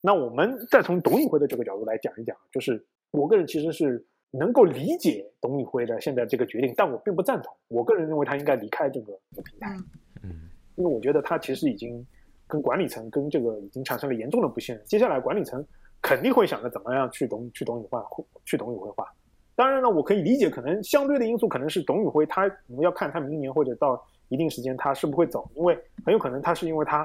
[0.00, 7.54] 那我们再从董宇辉的这个角度来讲一讲，就是我个人其实是能够理解董宇辉的现在这个决定，但我并不赞同。
[7.68, 9.70] 我个人认为他应该离开这个这个平台，
[10.22, 12.06] 嗯嗯因为我觉得他其实已经
[12.46, 14.84] 跟管理层跟这个已经产生了严重的不信任。
[14.86, 15.64] 接下来管理层
[16.02, 19.06] 肯定会想着怎么样去董去董宇辉去董宇辉化。
[19.56, 26.98] 当然了，我可以理解，可能相对的因素可能是董宇辉他我们要看他明年或者到一定时间他是不会走，因为很有可能他是因为他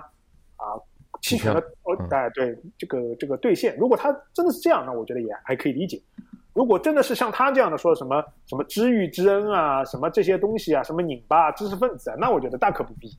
[0.57, 0.79] 啊。
[1.21, 6.01] 期权的呃嗯，哎，对这个这个兑现，如果他真的是这样，那我觉得也还可以理解。
[6.53, 13.09] 如果真的是像他这样的说什么什么知遇之恩啊，什么这些东西啊，什么拧巴、知识分子啊，那我觉得大可不必。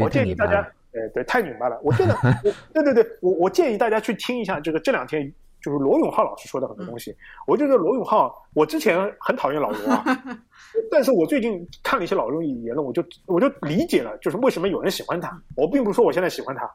[0.00, 0.60] 我建议大家
[0.92, 1.80] 呃，对，太拧巴了。
[1.82, 2.14] 我真的，
[2.44, 7.16] 我 对对对，我我建议大家去听一下这个这两天就是罗永浩老师说的很多东西。
[7.46, 10.04] 我觉得罗永浩，我之前很讨厌老罗啊，
[10.90, 15.36] 但是我最近看了一些老罗言论，我就我就理解了，就是为什么有人喜欢他。
[15.56, 16.70] 我并不是说我现在喜欢他，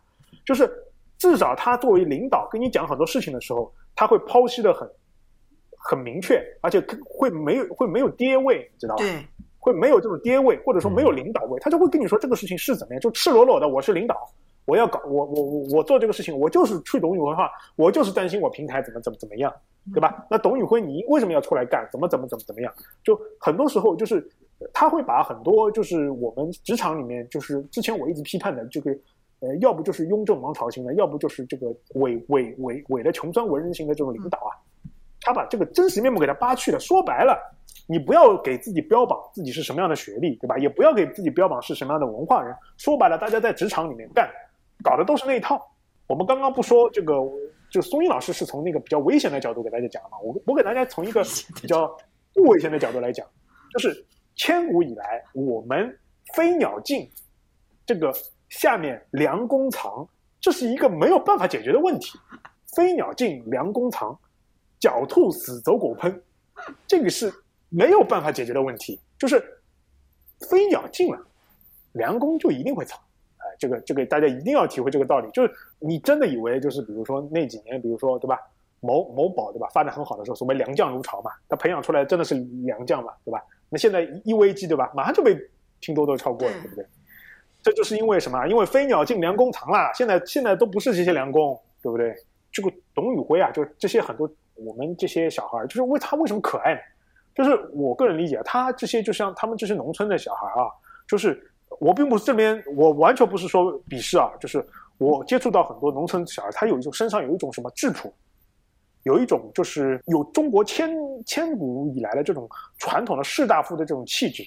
[0.46, 0.70] 就是
[1.18, 4.90] 至少他作为领导跟你讲很多事情的时候，他会剖析的很
[5.78, 9.04] 很明确，而且会没有会没有跌位，你知道吧？
[9.04, 9.26] 对，
[9.60, 14.16] 会没有这种跌位，或者说没有领导位，他就会跟你说这个事情是怎么样，就赤裸裸的我是领导。
[14.66, 19.54] 我要搞我我我我做这个事情，我就是去董宇辉话，我就是担心我平台怎么怎么怎么样，
[19.94, 20.26] 对吧？
[20.30, 21.88] 那董宇辉你为什么要出来干？
[21.90, 22.74] 怎么怎么怎么怎么样？
[23.02, 24.30] 就很多时候就是
[24.74, 28.92] 他会把很多就是我们职场里面就是之前我一直批判的这个
[29.40, 34.52] 呃，要不就是雍正王朝型的，要不就是这个伪伪伪伪的穷酸文人型的这种领导啊，
[35.22, 36.80] 他把这个真实面目给他扒去了。
[36.80, 37.38] 说白了，
[37.88, 40.58] 你不要给自己标榜自己是什么样的学历，对吧？
[40.58, 42.56] 也不要给自己标榜是什么样的文化人。
[42.78, 44.30] 说白了，大家在职场里面干。
[44.84, 45.60] 搞的都是那一套。
[46.08, 47.16] 我们刚刚不说这个，
[47.70, 50.18] 就松英老师是从那个比较危险的角度给大家讲嘛。
[50.24, 51.24] 我我给大家从一个
[51.60, 51.88] 比较
[52.34, 53.26] 不危险的角度来讲，
[53.74, 54.06] 就是
[54.36, 55.98] 千古以来，我们
[56.36, 57.10] 飞鸟尽，
[57.86, 58.14] 这个
[58.50, 60.08] 下面良弓藏，
[60.40, 62.18] 这是一个没有办法解决的问题。
[62.76, 64.18] 飞鸟尽，良弓藏，
[64.88, 66.18] 狡兔死，走狗烹，
[66.88, 67.34] 这个是
[67.70, 69.00] 没有办法解决的问题。
[69.18, 69.44] 就是
[70.50, 71.20] 飞鸟尽了，
[71.94, 72.98] 良弓就一定会藏。
[73.60, 78.40] 这个这个大家一定要体会这个道理，就是你真的以为就是比如说那几年，比如说对吧，
[78.80, 83.44] 某某宝对吧，发展很好的时候，所谓良将如潮嘛，他培养出来真的是良将嘛，对吧？
[83.70, 85.36] 那现在一危机对吧，马上就被
[85.80, 86.86] 拼多多超过了，对不对？
[87.64, 88.48] 这就是因为什么？
[88.48, 89.92] 因为飞鸟尽，良弓藏了。
[89.96, 92.16] 现在现在都不是这些良弓，对不对？
[92.52, 96.80] 这个董宇辉啊，就是这些很多我们这些小孩，就是为他为什么可爱呢？
[97.36, 100.70] 就是我个人理解，他这些就像他们这些农村的小孩啊，
[101.08, 101.42] 就是。
[101.82, 104.66] 我并不是这边，我完全不是说鄙视啊，就是
[105.00, 108.12] 我接触到很多农村小孩，他有一种身上有一种什么质朴，
[109.04, 110.90] 有一种就是有中国千
[111.26, 114.44] 千古以来的这种传统的士大夫的这种气质，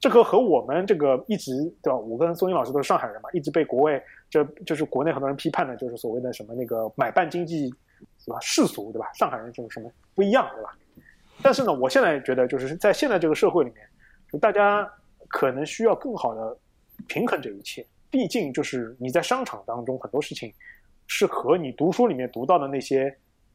[0.00, 1.52] 这个和我们这个一直
[1.82, 1.96] 对吧？
[1.96, 7.72] 我跟宋英老师都是上海人嘛，一直被国外就就是国内很多人批判的，就是所谓的什么那个买办经济，
[8.24, 8.38] 是吧？
[8.40, 9.12] 世俗对吧？
[9.14, 10.76] 上海人这种什么不一样对吧？
[11.42, 14.90] 但是呢，我现在觉得就是在现在这个社会里面，大家。
[15.26, 16.56] 可能需要更好的
[17.08, 20.52] 平衡这一切，毕竟就是你在商场当中很多事情
[21.08, 23.12] 是和你读书里面读到的那些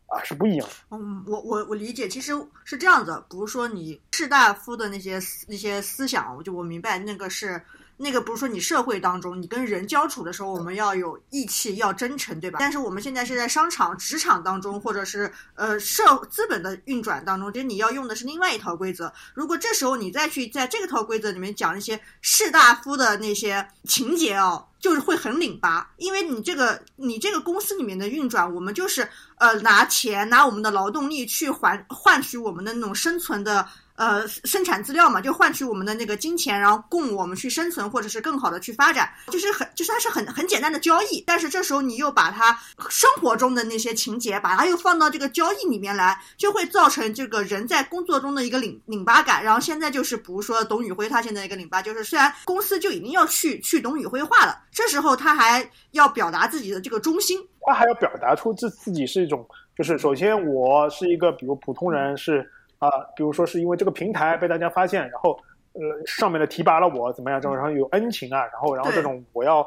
[0.07, 0.97] 啊是不一样的。
[0.97, 2.33] 嗯，我我我理解，其实
[2.65, 5.17] 是这样子，不是说你士大夫的那些
[5.47, 7.61] 那些思想，我就我明白那个是。
[8.01, 12.57] 那个不是说你社会当中，你跟人交处的时候，我们要有义气，要真诚，对吧？
[12.57, 19.11] 但是我们现在是在商场、职场当中，或者是呃社资本的运转当中，其实你要用的是另外一套规则。
[19.33, 29.05] 如果这时候你再去在这个套规则里面讲一些士大夫的那些情节哦，就是会很拧巴，因为你这个你这个公司里面的运转，我们就是
[29.39, 33.67] 呃拿钱拿我们的劳动力去换换取我们的那种生存的。
[33.99, 41.21] 呃，生产资料嘛，就换取我们的那个金钱，然后供我们去生存，或者是更好的去发展，就是很，就是它是很很简单的交易。
[41.27, 42.57] 但是这时候你又把它
[42.89, 49.43] 生活中的那些情节，把它又放到这个交易里面来，就会造成这个人在工作中的一个拧拧巴感。
[49.43, 57.37] 然后现在就是，比如说董宇辉他现在一个拧巴，就是虽然公司就已经要去去董宇辉化了，这时候他还要表达自己的这个忠心，
[57.67, 59.45] 他还要表达出自自己是一种，
[59.77, 62.49] 就是首先我是一个比如普通人是。
[62.79, 65.37] 啊，比如说是因为这个平台被大家发现，然后
[65.73, 67.39] 呃上面的提拔了我怎么样？
[67.39, 69.65] 这种然后有恩情啊，然后然后这种我要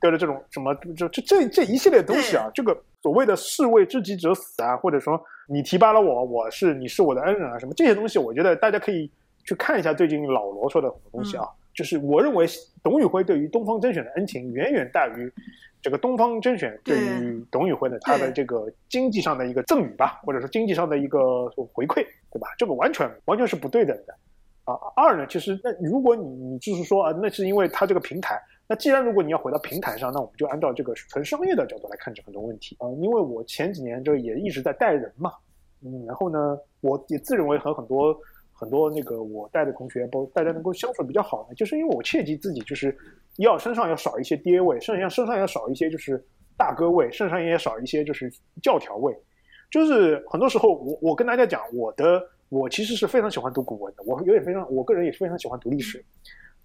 [0.00, 9.10] 对着这种什么就就这这一系列东西啊，这个所谓的士为知己者死啊，或者说你提拔了我，我是你是我的恩人啊，什么这些东西，我觉得大家可以
[9.44, 12.46] 去看一下最近老罗说的很多东西啊，就是我认为
[12.82, 15.30] 董宇辉对于东方甄选的恩情远远大于。
[15.82, 22.02] 这个东方甄选对于董宇辉的他的这个经济上的一个赠与吧，或者说经济上的一个回馈，
[22.34, 22.48] 对吧？
[22.58, 24.14] 这个完全完全是不对等的
[24.64, 24.74] 啊。
[24.94, 28.38] 二呢，其实那如果你你就是说啊，那是因为他这个平台。
[28.68, 32.90] 那既然如果你要回到平台上，那我们就按照这个纯商业的角度来看这很多问题啊。
[33.00, 35.32] 因为我前几年就也一直在带人嘛，
[35.82, 38.14] 嗯，然后呢，我也自认为和很多。
[38.56, 42.96] 很多那个我带的同学，包大家能够相处比较好呢，就是因为我切记自己就是
[43.38, 46.24] 要身上要少一些爹味，身上身上要少一些就是
[46.56, 48.32] 大哥味，身上也少一些就是
[48.62, 49.12] 教条味。
[49.74, 56.00] 就是很多时候，我我跟大家讲，我的我其实是非常喜欢读古文的，我有点非常，我个人也是非常喜欢读历史。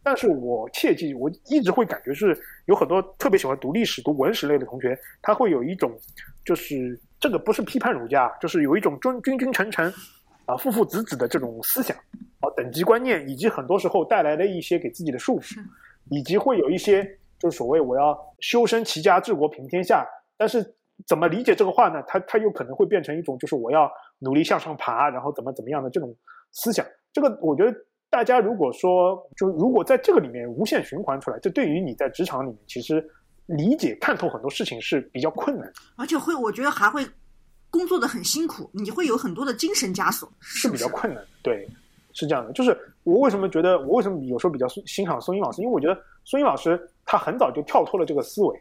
[0.04, 5.92] 但是我切记，我一直会感觉是有很多特别喜欢读历史、读文史类的同学，他会有一种
[6.46, 9.92] 就是这个不是批判儒家，就是有一种君君君臣臣。
[10.46, 11.98] 啊，父父子子的这种思想，
[12.42, 15.58] 啊，等级观念，以及很多时候带来的一些给自己的束缚，
[16.12, 17.04] 以及会有一些
[17.40, 20.08] 就是所谓我要修身齐家治国平天下，
[20.38, 20.64] 但是
[21.08, 22.04] 怎么理解这个话呢？
[22.08, 23.90] 他他又可能会变成一种就是我要
[24.20, 26.16] 努力向上爬，然后怎么怎么样的这种
[26.52, 26.86] 思想。
[27.14, 27.74] 这个我觉得
[28.10, 33.04] 大家如果说就如果在这个里面无限循环出来，这对于你在职场里面其实
[33.46, 37.06] 理解看透很多事情是比较困难，而且会我觉得还会
[37.72, 41.24] 工作的很辛苦，你会有很多的精神枷锁，是比较困难。
[41.42, 41.68] 对，
[42.14, 42.52] 是这样的。
[42.54, 48.60] 就是我为什么觉得我为什么有时候比较欣赏孙英老师，因为我觉得孙英老师他很早就跳脱了这个思维，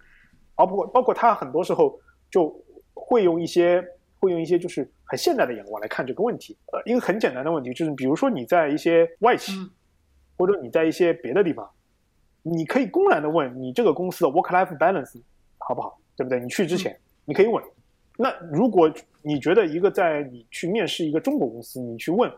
[0.56, 1.98] 而不包括他很多时候
[2.30, 2.54] 就
[2.94, 3.82] 会用一些
[4.20, 6.56] 会用一些就是很现代的眼光来看这个问题。
[6.72, 9.52] 呃，一个很简单的问题就是，比如说你在一些外企，
[10.36, 11.68] 或者你在一些别的地方，
[12.42, 15.20] 你可以公然的问你这个公司的 work-life balance
[15.58, 16.40] 好不好，对不对？
[16.40, 17.62] 你去之前你可以问。
[18.16, 22.30] 那如果你觉得一个在你去面试一个中国公司，你去问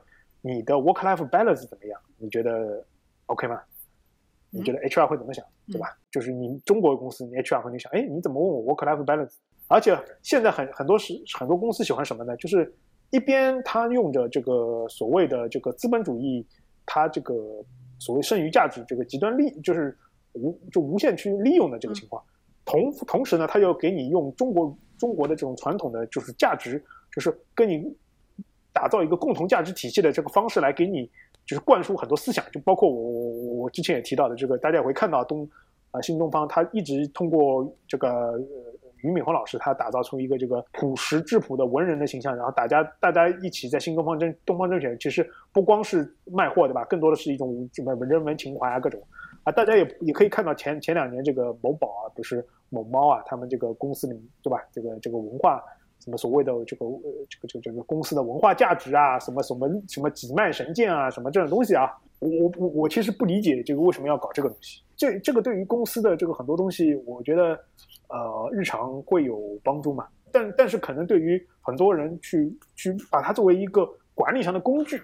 [0.43, 2.01] 你的 work-life balance 怎么样？
[2.19, 2.85] 你觉得
[3.27, 3.61] OK 吗？
[4.51, 5.97] 你觉得 HR 会怎么想，对吧？
[6.11, 9.35] 就是你中国公司，你 HR 会想，哎，你怎么问我 work-life balance？
[9.71, 12.37] 而且现在很很多是很多公司喜欢什么呢？
[12.37, 12.71] 就是
[13.11, 16.45] 一边他用着这个所谓的这个资本主义，
[16.85, 17.35] 他这个
[17.99, 19.97] 所谓剩余价值这个极端利，就是
[20.33, 22.23] 无就无限去利用的这个情况，
[22.65, 24.77] 同同时呢，他又给你用中国。
[25.01, 26.79] 中国的这种传统的就是价值，
[27.11, 27.83] 就是跟你
[28.71, 31.11] 打造一个共同价值体系的这个方式来给你，
[31.47, 35.49] 就是灌输很多思想，就包括我我我之前也提到的这个，大家也会看到东
[35.91, 38.39] 啊新东方，他一直通过这个呃
[39.03, 49.01] 俞敏洪老师，他打造出一个这个朴实质朴的文人的形象，然后大家大家一起在新东方证东方证券，其实不光是卖货对吧，更多的是一种什么人文情怀啊各种。
[49.43, 54.63] 啊，大家也也可以看到前前两年这个某宝啊，不是某猫啊，他们这个公司里对吧？
[54.71, 55.63] 这个这个文化
[55.99, 64.83] 什么所谓的这个呃这个这个这个公司的文化价值啊，什么什么什么几脉神剑啊，什么这种东西啊，我我我我其实不理解这个为什么要搞这个东西。
[64.95, 67.59] 这这个对于公司的这个很多东西，我觉得
[68.11, 70.07] 呃日常会有帮助嘛。
[70.33, 74.97] 但但是可能对于很多人去去把它作为一个管理上的工具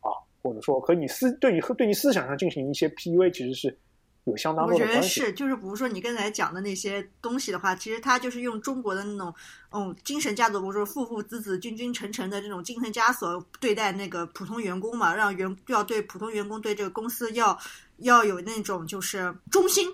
[0.00, 0.12] 啊。
[0.40, 3.78] 或者说和你思对你和对你思想上进行一些 PUA，其实是
[4.24, 5.20] 有相当多的关系。
[5.20, 9.34] 我觉得是，就是比如说你刚才讲的那些东西的话，其实他就是用中国的那种
[9.72, 17.58] 嗯精神枷锁，比如说父父子子、君君臣臣的这种精神枷锁对待那个普通员工嘛，让员要对普通员工对这个公司要
[17.98, 19.88] 要有那种就是忠心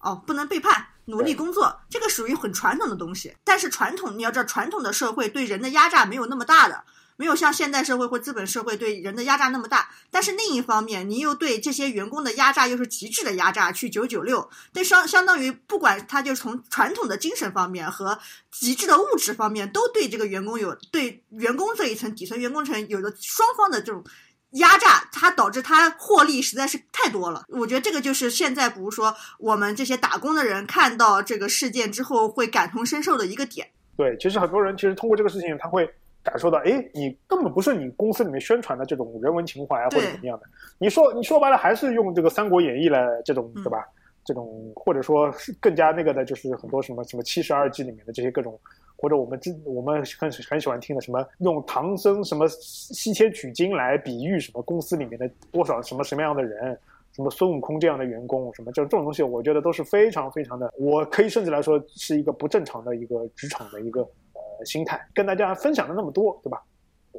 [0.00, 3.34] 哦，不能背叛，努力工作，这个属于很传统的东西。
[3.42, 6.84] 但是传统你要知道，传统的社会对人的压榨没有那么大的。
[7.18, 18.18] 没有像现代社会或资本社会对人的压榨那么大，但是另一方面，你又对这些员工的压榨又是极致的压榨，去九九六，对相相当于不管他就从传统的精神方面和
[18.50, 24.04] 极致的物质方面，都对这个员工有对员工这一层底层员工层有着双方的这种
[24.56, 27.44] 压榨，它导致他获利实在是太多了。
[27.48, 33.66] 我觉得这个就是现在，比如说我们这些打工的人看到这个事件之后会感同身受的一个点。
[33.96, 35.88] 对，其实很多人其实通过这个事情，他会。
[36.26, 40.46] 感受到，哎，你根本不是你公司里面宣传的这种人文情怀啊，或者怎么样的。
[40.76, 43.78] 你说，你说白了还是用这个《三国演义》来这种，对吧？
[44.24, 48.58] 这种或者说是更加那个的，就是很多什么什么七十二计里面的这些各种，
[48.96, 56.78] 或者我们之我们很很喜欢听的什么用唐僧什么西天取经来比喻什么公司里面的多少什么什么样的人，
[57.12, 64.40] 什么孙悟空这样的员工，什么就这种东西，我觉得都是非常非常的，我可以甚至来说是一个不正常的一个职场的一个呃。
[64.64, 66.62] 心态跟大家分享了那么多，对吧？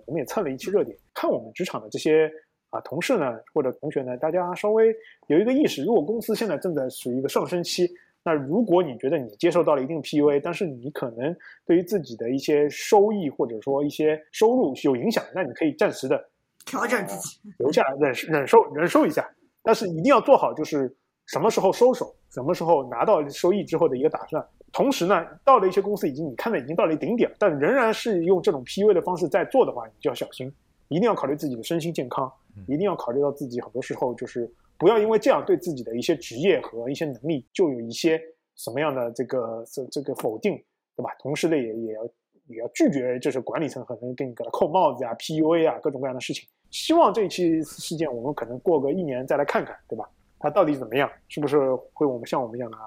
[0.08, 2.28] 我们也蹭了一期热点，看我们职场的这些
[2.72, 4.88] 啊同事呢，或者同学呢，大家稍微
[5.28, 7.88] 有一个意识：如果公司现在正在属于一个上升期，
[8.28, 11.34] 那如果你觉得你接受到了一定 PUA，但是你可能
[11.66, 16.22] 对于自己的一些收益或者说一些收入有影响，那你可以暂时的
[16.66, 19.26] 调整自己，留下来忍忍受忍受一下，
[19.64, 20.94] 但是一定要做好就是
[21.28, 24.46] 什么时候收手，什么时候拿到收益之后的一个打算。
[24.74, 30.54] 同时呢，到了一些公司已经你看的已经到了顶点，但仍然是用这种 PUA 的方式在做的话，你就要小心，
[30.90, 32.30] 一定要考虑自己的身心健康，
[32.68, 38.22] 一定要考虑到自己很多时候就是不要因为这样对自己的一些职业和一些能力就有一些
[38.56, 40.56] 什么样的这个这这个否定，
[40.96, 41.16] 对吧？
[41.20, 42.04] 同时呢，也也要
[42.48, 46.48] 也要拒绝就是管理层可能给你给他扣帽子呀、PUA 啊各种各样的事情。
[46.72, 50.10] 希望这一期事件我们可能过个一年再来看看，对吧？
[50.40, 51.10] 它到底怎么样？
[51.28, 51.58] 是不是
[51.94, 52.78] 会我们像我们一样的？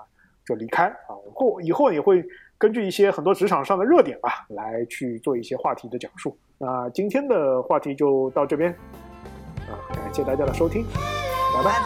[0.47, 1.15] 就离开啊！
[1.35, 2.25] 后以后也会
[2.59, 6.37] 根据一些很多职场上的热点吧，来去做一些话题的讲述。
[6.59, 8.73] 那今天的话题就到这边，
[9.69, 10.85] 啊，感谢大家的收听，
[11.53, 11.81] 拜拜，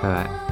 [0.00, 0.47] 拜拜。